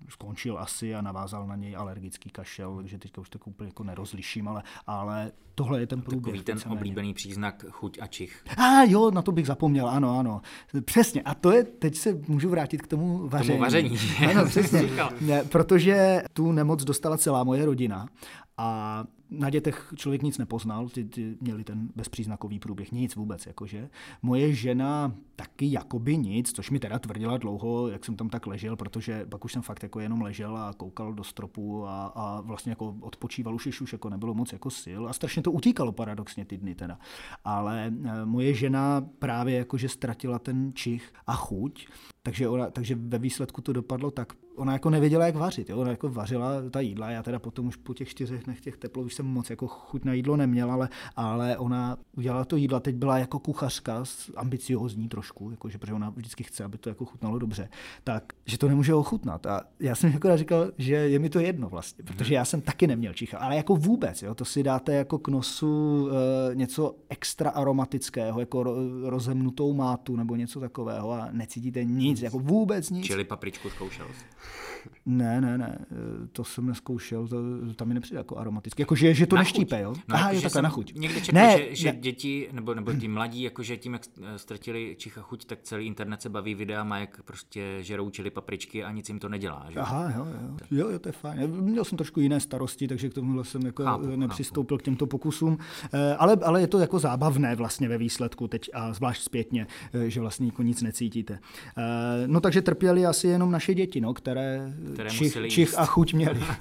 skončil 0.10 0.60
asi 0.60 0.96
a 0.96 1.02
navázal 1.02 1.48
na 1.48 1.56
něj 1.56 1.76
alergický 1.76 2.30
kašel, 2.30 2.76
takže 2.76 2.98
teďka 2.98 3.22
už 3.22 3.30
tak 3.30 3.48
úplně 3.48 3.68
jako 3.68 3.84
nerozliším, 3.84 4.48
ale, 4.48 4.64
ale 4.88 5.32
tohle 5.56 5.80
je 5.80 5.88
ten 5.88 6.02
průběh. 6.02 6.34
Takový 6.34 6.44
ten 6.44 6.56
víceméně. 6.56 6.80
oblíbený 6.80 7.14
příznak 7.14 7.66
chuť 7.70 7.98
a 8.02 8.08
čich. 8.08 8.44
A 8.58 8.84
jo, 8.84 9.12
na 9.12 9.22
to 9.22 9.32
bych 9.32 9.48
zapomněl, 9.48 9.90
ano, 9.90 10.20
ano. 10.20 10.42
Přesně, 10.86 11.22
a 11.22 11.34
to 11.34 11.52
je, 11.52 11.64
teď 11.64 11.96
se 11.96 12.22
můžu 12.28 12.50
vrátit 12.50 12.82
k 12.82 12.88
tomu 12.88 13.28
vaření. 13.28 13.48
K 13.48 13.52
tomu 13.52 13.62
vaření. 13.62 13.98
ano, 14.32 14.46
přesně. 14.46 14.90
ne, 15.22 15.44
protože 15.44 16.24
tu 16.34 16.52
nemoc 16.52 16.84
dostala 16.84 17.18
celá 17.18 17.44
moje 17.44 17.66
rodina 17.66 18.08
a 18.58 19.04
na 19.32 19.50
dětech 19.50 19.94
člověk 19.96 20.24
nic 20.24 20.38
nepoznal, 20.38 20.90
ty, 20.90 21.06
ty 21.06 21.38
měli 21.42 21.64
ten 21.64 21.90
bezpříznakový 21.96 22.60
průběh, 22.60 22.92
nic 22.92 23.16
vůbec, 23.16 23.46
jakože. 23.46 23.90
Moje 24.22 24.54
žena 24.54 25.14
taky 25.36 25.72
jakoby 25.72 26.18
nic, 26.18 26.52
což 26.52 26.70
mi 26.70 26.80
teda 26.80 27.00
tvrdila 27.00 27.38
dlouho, 27.38 27.88
jak 27.88 28.06
jsem 28.06 28.16
tam 28.16 28.30
tak 28.30 28.48
ležel, 28.48 28.76
protože 28.76 29.26
pak 29.26 29.46
už 29.46 29.54
jsem 29.54 29.62
fakt 29.62 29.84
jako 29.84 30.00
jenom 30.00 30.22
ležel 30.22 30.58
a 30.58 30.74
koukal 30.74 31.14
do 31.14 31.24
stropu 31.24 31.88
a, 31.88 32.06
a 32.06 32.42
vlastně 32.42 32.72
jako 32.72 32.96
odpočíval 33.02 33.56
už, 33.56 33.82
už 33.82 33.94
jako 33.94 34.10
nebylo 34.10 34.34
moc 34.34 34.54
jako 34.54 34.70
sil 34.82 35.02
a 35.10 35.14
strašně 35.14 35.42
to 35.42 35.52
utíkalo 35.52 35.92
paradoxně 35.92 36.46
ty 36.46 36.58
dny 36.58 36.76
teda. 36.76 37.00
Ale 37.46 37.88
e, 37.88 38.26
moje 38.26 38.54
žena 38.54 39.02
právě 39.20 39.58
jakože 39.58 39.90
ztratila 39.90 40.40
ten 40.40 40.72
čich 40.74 41.14
a 41.28 41.36
chuť, 41.36 41.88
takže, 42.24 42.48
ona, 42.48 42.70
takže 42.70 42.96
ve 42.96 43.18
výsledku 43.18 43.62
to 43.62 43.74
dopadlo 43.74 44.12
tak, 44.12 44.34
ona 44.62 44.74
jako 44.74 44.90
nevěděla, 44.90 45.26
jak 45.26 45.36
vařit. 45.36 45.70
Jo? 45.70 45.78
Ona 45.78 45.90
jako 45.90 46.10
vařila 46.10 46.70
ta 46.72 46.80
jídla, 46.80 47.10
já 47.10 47.24
teda 47.24 47.40
potom 47.40 47.68
už 47.68 47.76
po 47.76 47.94
těch 47.94 48.10
čtyřech 48.10 48.44
dnech 48.44 48.62
těch 48.62 48.78
teplo 48.78 49.04
už 49.04 49.14
jsem 49.14 49.26
moc 49.26 49.50
jako 49.50 49.68
chuť 49.68 50.06
na 50.06 50.14
jídlo 50.14 50.38
neměl, 50.38 50.72
ale, 50.72 50.90
ale 51.16 51.58
ona 51.58 51.98
udělala 52.18 52.46
to 52.46 52.56
jídlo, 52.56 52.80
teď 52.80 52.96
byla 52.96 53.18
jako 53.18 53.40
kuchařka, 53.40 54.04
ambiciozní 54.36 55.10
trošku, 55.10 55.52
jako, 55.52 55.70
že, 55.70 55.78
protože 55.78 55.94
ona 55.94 56.10
vždycky 56.10 56.44
chce, 56.44 56.64
aby 56.64 56.78
to 56.78 56.90
jako 56.90 57.06
chutnalo 57.06 57.40
dobře, 57.40 57.70
tak, 58.04 58.24
že 58.46 58.58
to 58.58 58.68
nemůže 58.68 58.94
ochutnat. 58.94 59.46
A 59.46 59.62
já 59.80 59.96
jsem 59.96 60.12
jako 60.12 60.38
říkal, 60.38 60.72
že 60.78 60.94
je 60.94 61.20
mi 61.20 61.30
to 61.30 61.40
jedno 61.40 61.70
vlastně, 61.70 62.04
protože 62.04 62.34
já 62.34 62.46
jsem 62.46 62.62
taky 62.62 62.88
neměl 62.88 63.14
čicha, 63.14 63.38
ale 63.38 63.56
jako 63.56 63.76
vůbec, 63.76 64.22
jo? 64.22 64.36
to 64.36 64.46
si 64.46 64.64
dáte 64.64 64.94
jako 64.94 65.20
k 65.20 65.28
nosu 65.28 66.10
e, 66.52 66.56
něco 66.56 66.96
extra 67.10 67.50
aromatického, 67.50 68.40
jako 68.40 68.64
ro, 68.64 68.76
rozemnutou 69.10 69.74
mátu 69.74 70.16
nebo 70.16 70.36
něco 70.36 70.60
takového 70.60 71.12
a 71.12 71.28
necítíte 71.32 71.84
nic, 71.84 72.22
jako 72.22 72.40
vůbec 72.40 72.90
nic. 72.90 73.06
Čili 73.06 73.24
papričku 73.24 73.70
zkoušel 73.70 74.08
Ne, 75.06 75.42
ne, 75.42 75.58
ne, 75.58 75.86
to 76.32 76.44
jsem 76.44 76.66
neskoušel, 76.66 77.28
to, 77.28 77.36
to 77.68 77.74
tam 77.74 77.88
mi 77.88 77.94
nepřijde 77.94 78.18
jako 78.20 78.38
aromaticky. 78.38 78.82
Jakože, 78.82 79.14
že 79.14 79.28
to 79.28 79.36
Na 79.36 79.42
neštípe, 79.42 79.82
jo? 79.82 79.94
No, 80.08 80.16
Aha, 80.16 80.30
jako, 80.32 80.42
takhle 80.42 80.50
jsem 80.50 80.64
na 80.64 80.70
chuť. 80.70 80.94
Někde 80.96 81.22
četl, 81.22 81.36
ne, 81.36 81.58
že, 81.58 81.76
že 81.76 81.92
ne. 81.94 82.00
děti, 82.00 82.50
nebo, 82.52 82.74
nebo 82.74 82.94
ty 82.94 83.08
mladí, 83.08 83.42
jakože 83.42 83.78
tím, 83.78 83.94
jak 83.94 84.02
ztratili 84.38 84.96
čich 85.00 85.18
a 85.18 85.22
chuť, 85.22 85.46
tak 85.46 85.60
celý 85.64 85.86
internet 85.88 86.22
se 86.22 86.30
baví 86.30 86.56
videama, 86.56 87.00
jak 87.00 87.22
prostě 87.24 87.78
žerou 87.82 88.10
čili 88.10 88.30
papričky 88.30 88.84
a 88.84 88.92
nic 88.92 89.10
jim 89.10 89.20
to 89.20 89.30
nedělá. 89.30 89.66
Že? 89.70 89.80
Aha, 89.80 90.14
jo, 90.18 90.26
jo, 90.42 90.58
jo, 90.72 90.90
jo, 90.90 91.00
to 91.00 91.10
je 91.10 91.14
fajn. 91.14 91.48
Měl 91.48 91.84
jsem 91.86 91.98
trošku 91.98 92.20
jiné 92.20 92.40
starosti, 92.40 92.88
takže 92.88 93.10
k 93.10 93.14
tomuhle 93.14 93.46
jsem 93.46 93.66
jako 93.66 93.84
Chápu, 93.84 94.04
chápu, 94.06 94.16
nepřistoupil 94.16 94.78
chápu. 94.78 94.82
k 94.82 94.86
těmto 94.86 95.08
pokusům. 95.08 95.58
Eh, 95.94 96.16
Ale, 96.16 96.38
ale 96.44 96.62
je 96.62 96.68
to 96.68 96.80
jako 96.80 97.00
zábavné 97.00 97.56
vlastně 97.56 97.88
ve 97.90 97.98
výsledku 97.98 98.48
teď 98.48 98.70
a 98.74 98.94
zvlášť 98.94 99.22
zpětně, 99.24 99.68
eh, 99.94 100.10
že 100.10 100.22
vlastně 100.22 100.46
jako 100.46 100.64
nic 100.64 100.82
necítíte. 100.82 101.40
Eh, 101.78 102.28
No 102.28 102.40
takže 102.42 102.62
trpěli 102.62 103.06
asi 103.06 103.28
jenom 103.28 103.52
naše 103.52 103.74
děti, 103.74 104.02
no, 104.02 104.14
které, 104.14 104.41
Které 104.94 105.10
čich, 105.10 105.22
musely 105.22 105.50
čich 105.50 105.68
jíst. 105.68 105.78
a 105.78 105.86
chuť 105.86 106.14
měli. 106.14 106.42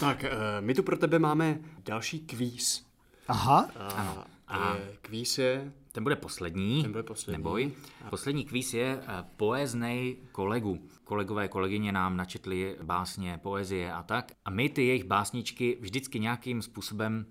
Tak, 0.00 0.24
eh, 0.24 0.30
my 0.60 0.74
tu 0.74 0.82
pro 0.82 0.96
tebe 0.96 1.18
máme 1.18 1.58
další 1.84 2.20
kvíz. 2.20 2.86
Aha, 3.28 3.70
A, 3.76 3.86
A- 3.86 4.26
a 4.48 4.76
kvíz 5.02 5.38
je... 5.38 5.72
Ten 5.92 6.02
bude 6.02 6.16
poslední. 6.16 6.82
Ten 6.82 6.92
bude 6.92 7.02
poslední. 7.02 7.38
Neboj. 7.38 7.72
Poslední 8.10 8.44
kvíz 8.44 8.74
je 8.74 9.00
eh, 9.02 9.24
poeznej 9.36 10.16
kolegu. 10.32 10.78
Kolegové, 11.04 11.48
kolegyně 11.48 11.92
nám 11.92 12.16
načetli 12.16 12.76
básně, 12.82 13.38
poezie 13.42 13.92
a 13.92 14.02
tak. 14.02 14.32
A 14.44 14.50
my 14.50 14.68
ty 14.68 14.86
jejich 14.86 15.04
básničky 15.04 15.78
vždycky 15.80 16.20
nějakým 16.20 16.62
způsobem, 16.62 17.26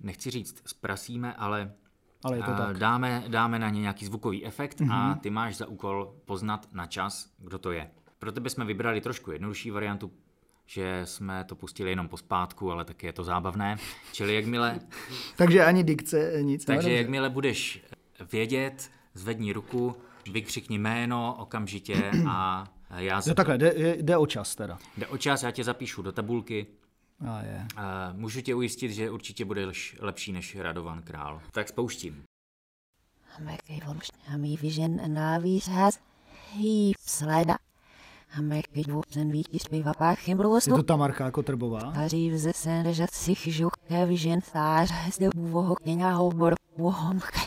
nechci 0.00 0.30
říct 0.30 0.62
zprasíme, 0.66 1.34
ale, 1.34 1.72
Ale 2.24 2.36
je 2.36 2.42
to 2.42 2.50
eh, 2.50 2.56
tak. 2.56 2.68
Mhm. 2.70 2.78
dáme, 2.78 3.24
dáme 3.28 3.58
na 3.58 3.70
ně 3.70 3.80
nějaký 3.80 4.06
zvukový 4.06 4.46
efekt 4.46 4.80
mm-hmm. 4.80 4.92
a 4.92 5.14
ty 5.14 5.30
máš 5.30 5.56
za 5.56 5.66
úkol 5.66 6.14
poznat 6.24 6.68
na 6.72 6.86
čas, 6.86 7.30
kdo 7.38 7.58
to 7.58 7.72
je. 7.72 7.90
Pro 8.26 8.32
tebe 8.32 8.50
jsme 8.50 8.64
vybrali 8.64 9.00
trošku 9.00 9.30
jednodušší 9.32 9.70
variantu, 9.70 10.12
že 10.66 11.00
jsme 11.04 11.44
to 11.44 11.56
pustili 11.56 11.90
jenom 11.90 12.08
pospátku, 12.08 12.72
ale 12.72 12.84
taky 12.84 13.06
je 13.06 13.12
to 13.12 13.24
zábavné. 13.24 13.76
Čili 14.12 14.34
jakmile 14.34 14.80
takže 15.36 15.64
ani 15.64 15.84
dikce, 15.84 16.32
nic. 16.42 16.66
no, 16.66 16.74
takže 16.74 16.88
dobře. 16.88 16.98
jakmile 16.98 17.30
budeš 17.30 17.84
vědět, 18.32 18.90
zvedni 19.14 19.52
ruku, 19.52 19.96
vykřikni 20.32 20.78
jméno 20.78 21.36
okamžitě 21.38 22.10
a 22.28 22.66
já 22.96 23.16
Jo, 23.16 23.22
se... 23.22 23.34
takhle, 23.34 23.58
jde, 23.58 23.74
jde 23.98 24.16
o 24.16 24.26
čas 24.26 24.54
teda. 24.54 24.78
Jde 24.96 25.06
o 25.06 25.18
čas, 25.18 25.42
já 25.42 25.50
tě 25.50 25.64
zapíšu 25.64 26.02
do 26.02 26.12
tabulky. 26.12 26.66
A 27.28 27.42
je. 27.42 27.66
A 27.76 28.12
Můžu 28.12 28.40
tě 28.40 28.54
ujistit, 28.54 28.92
že 28.92 29.10
určitě 29.10 29.44
budeš 29.44 29.96
lepší 30.00 30.32
než 30.32 30.56
Radovan 30.56 31.02
Král. 31.02 31.40
Tak 31.52 31.68
spouštím. 31.68 32.22
Hami 34.26 34.56
vision 34.62 35.00
and 35.00 35.18
avis 35.18 35.68
has 35.68 35.98
he 36.52 36.92
sleda. 36.98 37.56
Je 40.66 40.72
to 40.76 40.82
Tamarka 40.82 41.30
Kotrbová? 41.30 41.80
A 41.80 42.08
řív 42.08 42.34
ze 42.34 42.52
sen, 42.52 42.94
že 42.94 43.06
si 43.12 43.34
chyžuk 43.34 43.72
vision 44.06 44.40
thář 44.52 44.92
zde 45.14 45.30
úvoho 45.36 45.74
kněňa 45.74 46.10
hobor 46.12 46.54
uhomke. 46.76 47.40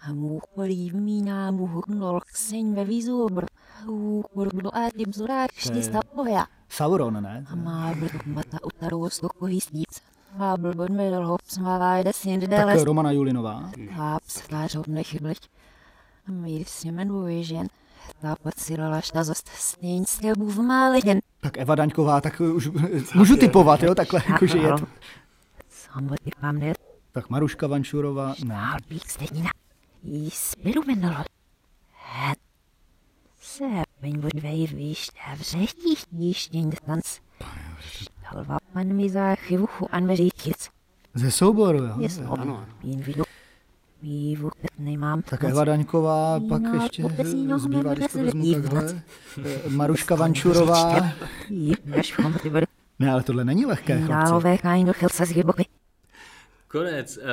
A 0.00 0.12
mu 0.12 0.40
kolí 0.54 0.90
míná 0.94 1.50
mu 1.50 1.66
huknul 1.66 2.20
kseň 2.20 2.74
ve 2.74 2.84
vízu 2.84 3.24
obr. 3.24 3.44
Ukurgl 3.86 4.70
a 4.72 4.90
tím 4.90 5.12
zurák 5.12 5.52
šli 5.52 5.82
stapoja. 5.82 6.46
Sauron, 6.68 7.22
ne? 7.22 7.44
A 7.50 7.54
má 7.54 7.94
byl 7.94 8.08
mata 8.26 8.58
utarou 8.64 9.10
stokový 9.10 9.60
stíc. 9.60 10.00
A 10.38 10.56
byl 10.56 10.74
bod 10.74 10.90
medal 10.90 11.26
hops 11.26 11.58
má 11.58 11.78
vájde 11.78 12.12
sin. 12.12 12.40
Tak 12.40 12.78
Romana 12.84 13.12
Julinová. 13.12 13.70
Háps 13.90 14.34
tvářou 14.34 14.82
nechyblich. 14.86 15.38
Mír 16.28 16.64
si 16.66 16.92
jmenuje 16.92 17.42
žen. 17.42 17.66
Tak 21.40 21.58
Eva 21.58 21.74
Daňková, 21.74 22.20
tak 22.20 22.40
už 22.40 22.70
můžu 23.14 23.36
typovat, 23.36 23.82
jo, 23.82 23.94
takhle, 23.94 24.22
jakože 24.28 24.58
je 24.58 24.68
to. 24.68 24.86
Samotný 25.68 26.32
mám 26.42 26.58
ne. 26.58 26.72
Tak 27.12 27.30
Maruška 27.30 27.66
Vanšurová, 27.66 28.34
ne. 28.44 28.54
Harbík 28.54 29.10
stejnina. 29.10 29.50
Jí 30.02 30.30
směru 30.30 30.82
menalo. 30.86 31.24
Het. 31.92 32.38
Se, 33.40 33.64
ven 34.02 34.20
bod 34.20 34.34
vej 34.34 34.66
víš, 34.66 35.10
a 35.26 35.34
v 35.34 35.40
řechtích 35.40 36.04
díštěň 36.10 36.70
tanc. 36.86 37.18
Halva 38.22 38.58
pan 38.72 38.86
mi 38.86 39.10
za 39.10 39.34
chyvuchu 39.34 39.94
anveříkic. 39.94 40.70
Ze 41.14 41.30
souboru, 41.30 41.78
jo. 41.78 41.94
Jest 41.98 42.20
Ano. 42.38 42.66
Eva 45.50 45.64
Daňková, 45.64 46.40
pak 46.48 46.62
ještě 46.82 47.04
zbývá, 47.56 47.94
když 47.94 48.12
to 48.12 48.18
vezmu 48.18 48.52
takhle. 48.54 49.02
Eh, 49.44 49.58
Maruška 49.68 50.14
Vančurová. 50.14 51.12
Ne, 52.98 53.10
ale 53.12 53.22
tohle 53.22 53.44
není 53.44 53.66
lehké, 53.66 54.00
chlapci. 54.00 54.32
Konec. 56.68 57.16
Uh, 57.16 57.24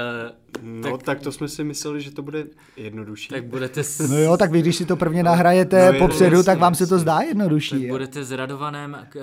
No, 0.63 0.91
tak, 0.91 1.03
tak 1.03 1.19
to 1.19 1.32
jsme 1.32 1.47
si 1.47 1.63
mysleli, 1.63 2.01
že 2.01 2.12
to 2.12 2.21
bude 2.21 2.43
jednodušší. 2.77 3.30
tak 3.30 3.45
budete 3.45 3.84
s, 3.84 4.10
No 4.10 4.17
jo, 4.17 4.38
tak 4.38 4.51
vy, 4.51 4.62
když 4.62 4.75
si 4.75 4.86
to 4.86 4.95
prvně 4.95 5.23
nahrajete 5.23 5.86
No 5.86 5.91
no, 5.93 5.99
popředu, 5.99 6.36
jasně, 6.38 6.45
tak 6.45 6.60
vám 6.60 6.75
se 6.75 6.88
to 6.88 6.99
zdá 6.99 7.17
tak 7.17 7.27
jednodušší. 7.27 7.84
jo. 7.88 7.93
budete 7.93 8.23
s 8.23 8.32
Radovanem 8.32 8.97
k, 9.10 9.15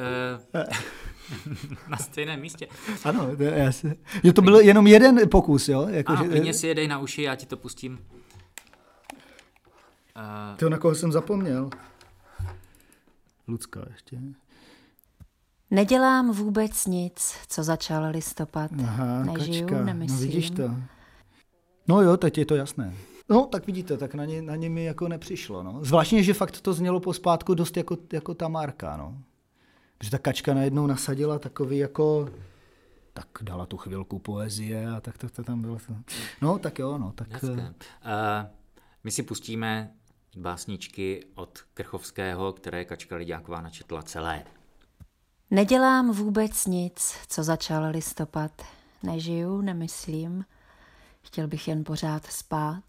uh, 0.54 0.60
na 1.88 1.96
stejném 1.96 2.40
místě. 2.40 2.66
Ano, 3.04 3.36
to 3.36 3.42
je 3.42 3.50
jasné. 3.50 3.96
Jo, 4.22 4.32
to 4.32 4.42
byl 4.42 4.60
jenom 4.60 4.86
jeden 4.86 5.28
pokus, 5.28 5.68
jo? 5.68 5.86
Jako, 5.88 6.12
Ano, 6.12 6.24
že, 6.24 6.30
klidně 6.30 6.54
si 6.54 6.66
jedej 6.66 6.88
na 6.88 6.98
uši, 6.98 7.22
já 7.22 7.34
ti 7.34 7.46
to 7.46 7.56
pustím. 7.56 7.98
Uh, 10.16 10.56
to, 10.56 10.68
na 10.68 10.78
koho 10.78 10.94
jsem 10.94 11.12
zapomněl. 11.12 11.70
Lucka 13.48 13.80
ještě. 13.92 14.18
Nedělám 15.70 16.32
vůbec 16.32 16.86
nic, 16.86 17.34
co 17.48 17.62
začal 17.62 18.10
listopad. 18.10 18.70
Aha, 18.82 19.24
Nežiju, 19.24 19.66
kačka. 19.66 19.84
nemyslím. 19.84 20.18
No 20.20 20.26
vidíš 20.26 20.50
to. 20.50 20.70
No 21.88 22.02
jo, 22.02 22.16
teď 22.16 22.38
je 22.38 22.46
to 22.46 22.54
jasné. 22.54 22.94
No, 23.28 23.46
tak 23.46 23.66
vidíte, 23.66 23.96
tak 23.96 24.14
na 24.14 24.24
ně, 24.24 24.42
na 24.42 24.56
ně 24.56 24.70
mi 24.70 24.84
jako 24.84 25.08
nepřišlo, 25.08 25.62
no. 25.62 25.78
Zvláštně, 25.82 26.22
že 26.22 26.34
fakt 26.34 26.60
to 26.60 26.72
znělo 26.72 27.00
pospátku 27.00 27.54
dost 27.54 27.76
jako, 27.76 27.96
jako 28.12 28.34
ta 28.34 28.48
Marka, 28.48 28.96
no. 28.96 29.18
Protože 30.04 30.10
ta 30.10 30.18
kačka 30.18 30.54
najednou 30.54 30.86
nasadila 30.86 31.38
takový 31.38 31.78
jako, 31.78 32.28
tak 33.12 33.26
dala 33.42 33.66
tu 33.66 33.76
chvilku 33.76 34.18
poezie 34.18 34.90
a 34.90 35.00
tak 35.00 35.18
to, 35.18 35.28
to 35.28 35.44
tam 35.44 35.60
bylo. 35.60 35.78
To. 35.86 35.94
No, 36.42 36.58
tak 36.58 36.78
jo, 36.78 36.98
no, 36.98 37.12
tak... 37.12 37.28
Eh, 37.44 37.74
Uh, 38.04 38.50
my 39.04 39.10
si 39.10 39.22
pustíme 39.22 39.92
básničky 40.36 41.26
od 41.34 41.58
Krchovského, 41.74 42.52
které 42.52 42.84
Kačka 42.84 43.16
Liďáková 43.16 43.60
načetla 43.60 44.02
celé. 44.02 44.44
Nedělám 45.50 46.12
vůbec 46.12 46.66
nic, 46.66 47.14
co 47.28 47.42
začal 47.42 47.90
listopad. 47.90 48.62
Nežiju, 49.02 49.60
nemyslím. 49.60 50.44
Chtěl 51.22 51.48
bych 51.48 51.68
jen 51.68 51.84
pořád 51.84 52.26
spát. 52.26 52.84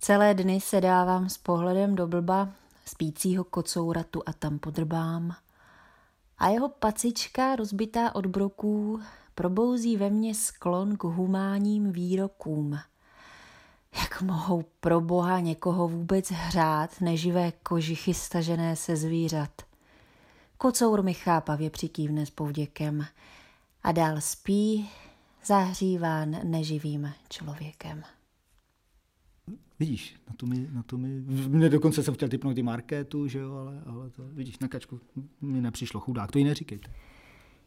Celé 0.00 0.34
dny 0.34 0.60
se 0.60 0.80
dávám 0.80 1.28
s 1.28 1.38
pohledem 1.38 1.94
do 1.94 2.06
blba, 2.06 2.48
spícího 2.86 3.44
kocoura 3.44 4.02
tu 4.02 4.22
a 4.26 4.32
tam 4.32 4.58
podrbám. 4.58 5.36
A 6.38 6.48
jeho 6.48 6.68
pacička, 6.68 7.56
rozbitá 7.56 8.14
od 8.14 8.26
broků, 8.26 9.00
probouzí 9.34 9.96
ve 9.96 10.10
mně 10.10 10.34
sklon 10.34 10.96
k 10.96 11.04
humánním 11.04 11.92
výrokům. 11.92 12.78
Jak 14.00 14.22
mohou 14.22 14.64
pro 14.80 15.00
boha 15.00 15.40
někoho 15.40 15.88
vůbec 15.88 16.30
hřát 16.30 17.00
neživé 17.00 17.52
kožichy 17.52 18.14
stažené 18.14 18.76
se 18.76 18.96
zvířat? 18.96 19.50
Kocour 20.58 21.02
mi 21.02 21.14
chápavě 21.14 21.70
přikývne 21.70 22.26
s 22.26 22.30
povděkem 22.30 23.06
a 23.82 23.92
dál 23.92 24.20
spí, 24.20 24.90
zahříván 25.44 26.36
neživým 26.44 27.12
člověkem. 27.28 28.02
Vidíš, 29.78 30.16
na 30.28 30.34
to 30.36 30.46
mi, 30.46 30.68
na 30.72 30.82
to 30.82 30.98
mi, 30.98 31.20
mě 31.48 31.68
dokonce 31.68 32.02
jsem 32.02 32.14
chtěl 32.14 32.28
typnout 32.28 32.58
i 32.58 32.62
marketu, 32.62 33.28
že 33.28 33.38
jo, 33.38 33.54
ale, 33.54 33.82
ale 33.86 34.10
to, 34.10 34.22
vidíš, 34.28 34.58
na 34.58 34.68
kačku 34.68 35.00
mi 35.40 35.60
nepřišlo 35.60 36.00
chudák, 36.00 36.32
to 36.32 36.38
jí 36.38 36.44
neříkejte. 36.44 36.92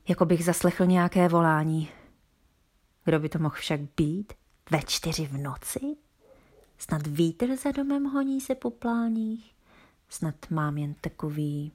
Jako 0.09 0.25
bych 0.25 0.45
zaslechl 0.45 0.85
nějaké 0.85 1.27
volání. 1.27 1.89
Kdo 3.05 3.19
by 3.19 3.29
to 3.29 3.39
mohl 3.39 3.55
však 3.55 3.81
být? 3.97 4.33
Ve 4.71 4.81
čtyři 4.81 5.25
v 5.25 5.37
noci? 5.37 5.79
Snad 6.77 7.07
vítr 7.07 7.55
za 7.55 7.71
domem 7.71 8.03
honí 8.03 8.41
se 8.41 8.55
po 8.55 8.71
pláních? 8.71 9.55
Snad 10.09 10.35
mám 10.49 10.77
jen 10.77 10.93
takový 11.01 11.71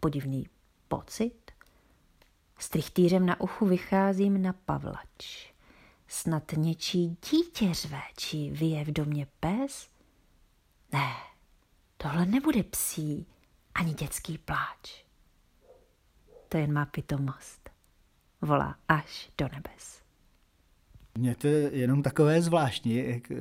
podivný 0.00 0.46
pocit? 0.88 1.50
S 2.58 2.68
trichtýřem 2.68 3.26
na 3.26 3.40
uchu 3.40 3.66
vycházím 3.66 4.42
na 4.42 4.52
pavlač. 4.52 5.52
Snad 6.08 6.52
něčí 6.52 7.16
dítě 7.30 7.74
řve, 7.74 8.00
či 8.16 8.50
vyje 8.50 8.84
v 8.84 8.92
domě 8.92 9.26
pes? 9.40 9.88
Ne, 10.92 11.14
tohle 11.96 12.26
nebude 12.26 12.62
psí, 12.62 13.26
ani 13.74 13.94
dětský 13.94 14.38
pláč. 14.38 15.04
To 16.48 16.56
jen 16.56 16.72
má 16.72 16.86
pitomost. 16.86 17.70
Volá 18.40 18.78
až 18.88 19.30
do 19.38 19.48
nebes. 19.48 20.02
Mně 21.18 21.34
to 21.34 21.46
je 21.46 21.76
jenom 21.76 22.02
takové 22.02 22.42
zvláštní, 22.42 22.94
jak, 22.96 23.30
eh, 23.30 23.36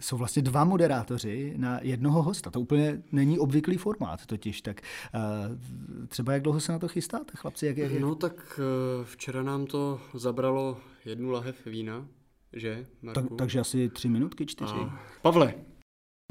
jsou 0.00 0.16
vlastně 0.16 0.42
dva 0.42 0.64
moderátoři 0.64 1.54
na 1.56 1.78
jednoho 1.82 2.22
hosta. 2.22 2.50
To 2.50 2.60
úplně 2.60 3.02
není 3.12 3.38
obvyklý 3.38 3.76
formát 3.76 4.26
totiž. 4.26 4.62
Tak 4.62 4.80
uh, 5.14 6.06
třeba 6.08 6.32
jak 6.32 6.42
dlouho 6.42 6.60
se 6.60 6.72
na 6.72 6.78
to 6.78 6.88
chystáte, 6.88 7.32
chlapci? 7.36 7.66
Jak, 7.66 7.76
jak, 7.76 7.92
jak... 7.92 8.02
No 8.02 8.14
tak 8.14 8.60
uh, 8.98 9.04
včera 9.04 9.42
nám 9.42 9.66
to 9.66 10.00
zabralo 10.14 10.76
jednu 11.04 11.30
lahev 11.30 11.66
vína, 11.66 12.06
že, 12.52 12.86
Marku? 13.02 13.20
Tak, 13.20 13.38
takže 13.38 13.60
asi 13.60 13.88
tři 13.88 14.08
minutky, 14.08 14.46
čtyři. 14.46 14.74
A... 14.74 15.00
Pavle, 15.22 15.54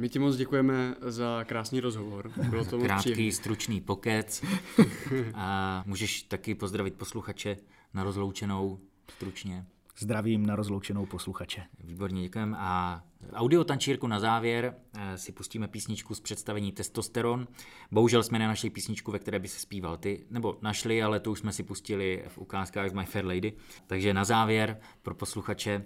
my 0.01 0.09
ti 0.09 0.19
moc 0.19 0.35
děkujeme 0.35 0.95
za 1.01 1.43
krásný 1.43 1.79
rozhovor. 1.79 2.31
Bylo 2.49 2.65
to 2.65 2.79
Krátký, 2.79 3.11
příjemný. 3.11 3.31
stručný 3.31 3.81
pokec. 3.81 4.43
A 5.33 5.83
můžeš 5.85 6.23
taky 6.23 6.55
pozdravit 6.55 6.93
posluchače 6.93 7.57
na 7.93 8.03
rozloučenou 8.03 8.79
stručně. 9.11 9.65
Zdravím 9.97 10.45
na 10.45 10.55
rozloučenou 10.55 11.05
posluchače. 11.05 11.63
Výborně, 11.83 12.21
děkujeme. 12.21 12.57
A 12.59 13.03
audio 13.33 13.63
tančírku 13.63 14.07
na 14.07 14.19
závěr 14.19 14.75
eh, 14.97 15.17
si 15.17 15.31
pustíme 15.31 15.67
písničku 15.67 16.15
z 16.15 16.19
představení 16.19 16.71
Testosteron. 16.71 17.47
Bohužel 17.91 18.23
jsme 18.23 18.39
nenašli 18.39 18.69
písničku, 18.69 19.11
ve 19.11 19.19
které 19.19 19.39
by 19.39 19.47
se 19.47 19.59
zpíval 19.59 19.97
ty, 19.97 20.25
nebo 20.29 20.57
našli, 20.61 21.03
ale 21.03 21.19
to 21.19 21.31
už 21.31 21.39
jsme 21.39 21.51
si 21.53 21.63
pustili 21.63 22.23
v 22.27 22.37
ukázkách 22.37 22.89
z 22.89 22.93
My 22.93 23.05
Fair 23.05 23.25
Lady. 23.25 23.53
Takže 23.87 24.13
na 24.13 24.25
závěr 24.25 24.79
pro 25.01 25.15
posluchače 25.15 25.85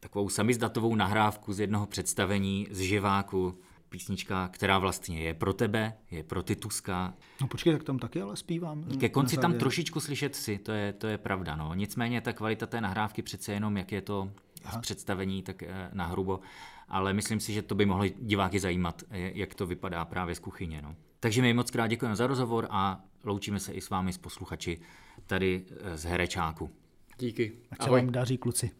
takovou 0.00 0.28
samizdatovou 0.28 0.94
nahrávku 0.94 1.52
z 1.52 1.60
jednoho 1.60 1.86
představení 1.86 2.68
z 2.70 2.80
živáku 2.80 3.58
písnička, 3.88 4.48
která 4.48 4.78
vlastně 4.78 5.20
je 5.20 5.34
pro 5.34 5.52
tebe, 5.52 5.92
je 6.10 6.22
pro 6.22 6.42
Tituska. 6.42 7.14
No 7.40 7.48
počkej, 7.48 7.72
tak 7.72 7.84
tam 7.84 7.98
taky 7.98 8.22
ale 8.22 8.36
zpívám. 8.36 8.84
Ke 9.00 9.08
konci 9.08 9.36
tam 9.36 9.54
trošičku 9.54 10.00
slyšet 10.00 10.36
si, 10.36 10.58
to 10.58 10.72
je, 10.72 10.92
to 10.92 11.06
je 11.06 11.18
pravda. 11.18 11.56
No. 11.56 11.74
Nicméně 11.74 12.20
ta 12.20 12.32
kvalita 12.32 12.66
té 12.66 12.80
nahrávky 12.80 13.22
přece 13.22 13.52
jenom, 13.52 13.76
jak 13.76 13.92
je 13.92 14.02
to 14.02 14.30
Aha. 14.64 14.78
z 14.78 14.80
představení, 14.80 15.42
tak 15.42 15.62
eh, 15.62 15.90
na 15.92 16.06
hrubo. 16.06 16.40
Ale 16.88 17.12
myslím 17.12 17.40
si, 17.40 17.52
že 17.52 17.62
to 17.62 17.74
by 17.74 17.86
mohlo 17.86 18.04
diváky 18.08 18.60
zajímat, 18.60 19.02
jak 19.10 19.54
to 19.54 19.66
vypadá 19.66 20.04
právě 20.04 20.34
z 20.34 20.38
kuchyně. 20.38 20.82
No. 20.82 20.96
Takže 21.20 21.42
my 21.42 21.54
moc 21.54 21.70
krát 21.70 21.86
děkujeme 21.86 22.16
za 22.16 22.26
rozhovor 22.26 22.66
a 22.70 23.04
loučíme 23.24 23.60
se 23.60 23.72
i 23.72 23.80
s 23.80 23.90
vámi, 23.90 24.12
s 24.12 24.18
posluchači 24.18 24.80
tady 25.26 25.64
eh, 25.70 25.98
z 25.98 26.04
Herečáku. 26.04 26.70
Díky. 27.18 27.52
A 27.78 27.90
vám 27.90 28.12
daří 28.12 28.38
kluci. 28.38 28.70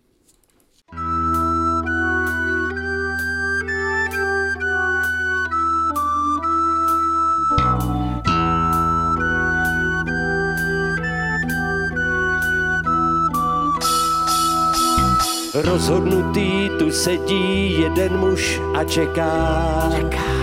Rozhodnutý 15.56 16.70
tu 16.78 16.90
sedí 16.90 17.80
jeden 17.80 18.20
muž 18.20 18.60
a 18.74 18.84
čeká. 18.84 19.88
čeká. 19.96 20.36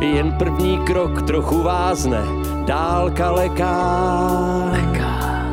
Jen 0.00 0.32
první 0.32 0.78
krok 0.78 1.22
trochu 1.22 1.62
vázne, 1.62 2.22
dálka 2.64 3.30
leká. 3.30 3.76
leká. 4.72 5.46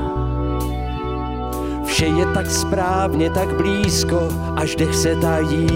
Vše 1.85 2.05
je 2.05 2.25
tak 2.33 2.49
správně, 2.49 3.29
tak 3.29 3.53
blízko, 3.53 4.29
až 4.55 4.75
dech 4.75 4.95
se 4.95 5.15
tají. 5.15 5.67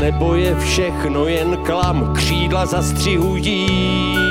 Nebo 0.00 0.34
je 0.34 0.54
všechno 0.54 1.26
jen 1.26 1.56
klam, 1.56 2.12
křídla 2.14 2.66
zastřihují 2.66 4.23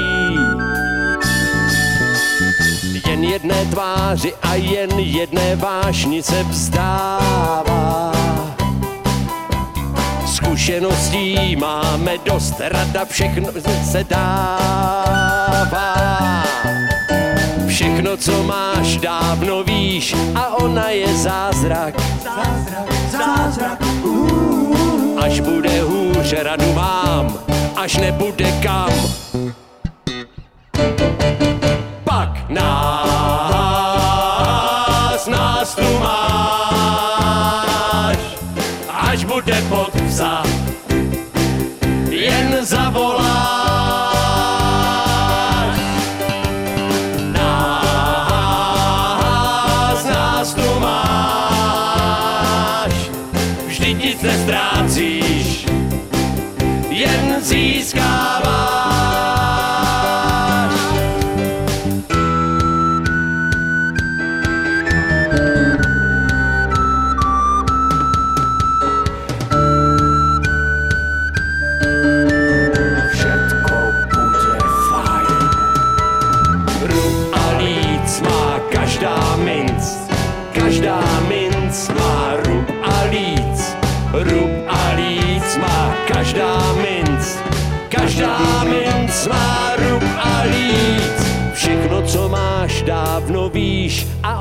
jen 3.07 3.23
jedné 3.23 3.65
tváři 3.65 4.33
a 4.41 4.55
jen 4.55 4.99
jedné 4.99 5.55
vášnice 5.55 6.43
vzdává. 6.43 8.11
Zkušeností 10.25 11.55
máme 11.55 12.17
dost, 12.25 12.53
rada 12.59 13.05
všechno 13.05 13.47
se 13.91 14.03
dává. 14.03 15.83
Všechno, 17.67 18.17
co 18.17 18.43
máš, 18.43 18.97
dávno 18.97 19.63
víš 19.63 20.15
a 20.35 20.55
ona 20.55 20.89
je 20.89 21.17
zázrak. 21.17 21.93
Zázrak, 22.23 22.93
zázrak, 23.11 23.79
Až 25.17 25.39
bude 25.39 25.81
hůř, 25.81 26.33
radu 26.33 26.73
mám, 26.73 27.39
až 27.75 27.97
nebude 27.97 28.51
kam. 28.63 28.89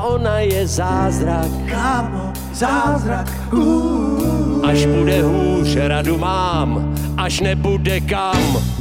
Ona 0.03 0.39
je 0.39 0.67
zázrak. 0.67 1.47
Kámo, 1.71 2.33
zázrak. 2.53 3.31
Uh. 3.53 4.65
Až 4.67 4.85
bude 4.85 5.21
hůř, 5.21 5.75
radu 5.75 6.17
mám, 6.17 6.95
až 7.17 7.39
nebude 7.39 7.99
kam. 7.99 8.72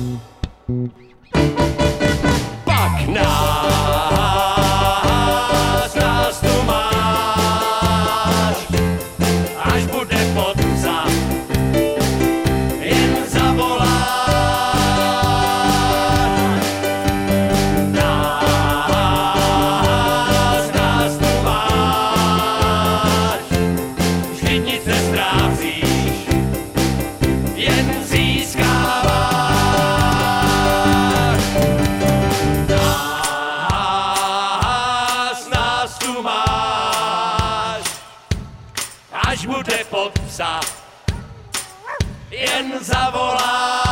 Jen 42.31 42.79
zavolá. 42.81 43.92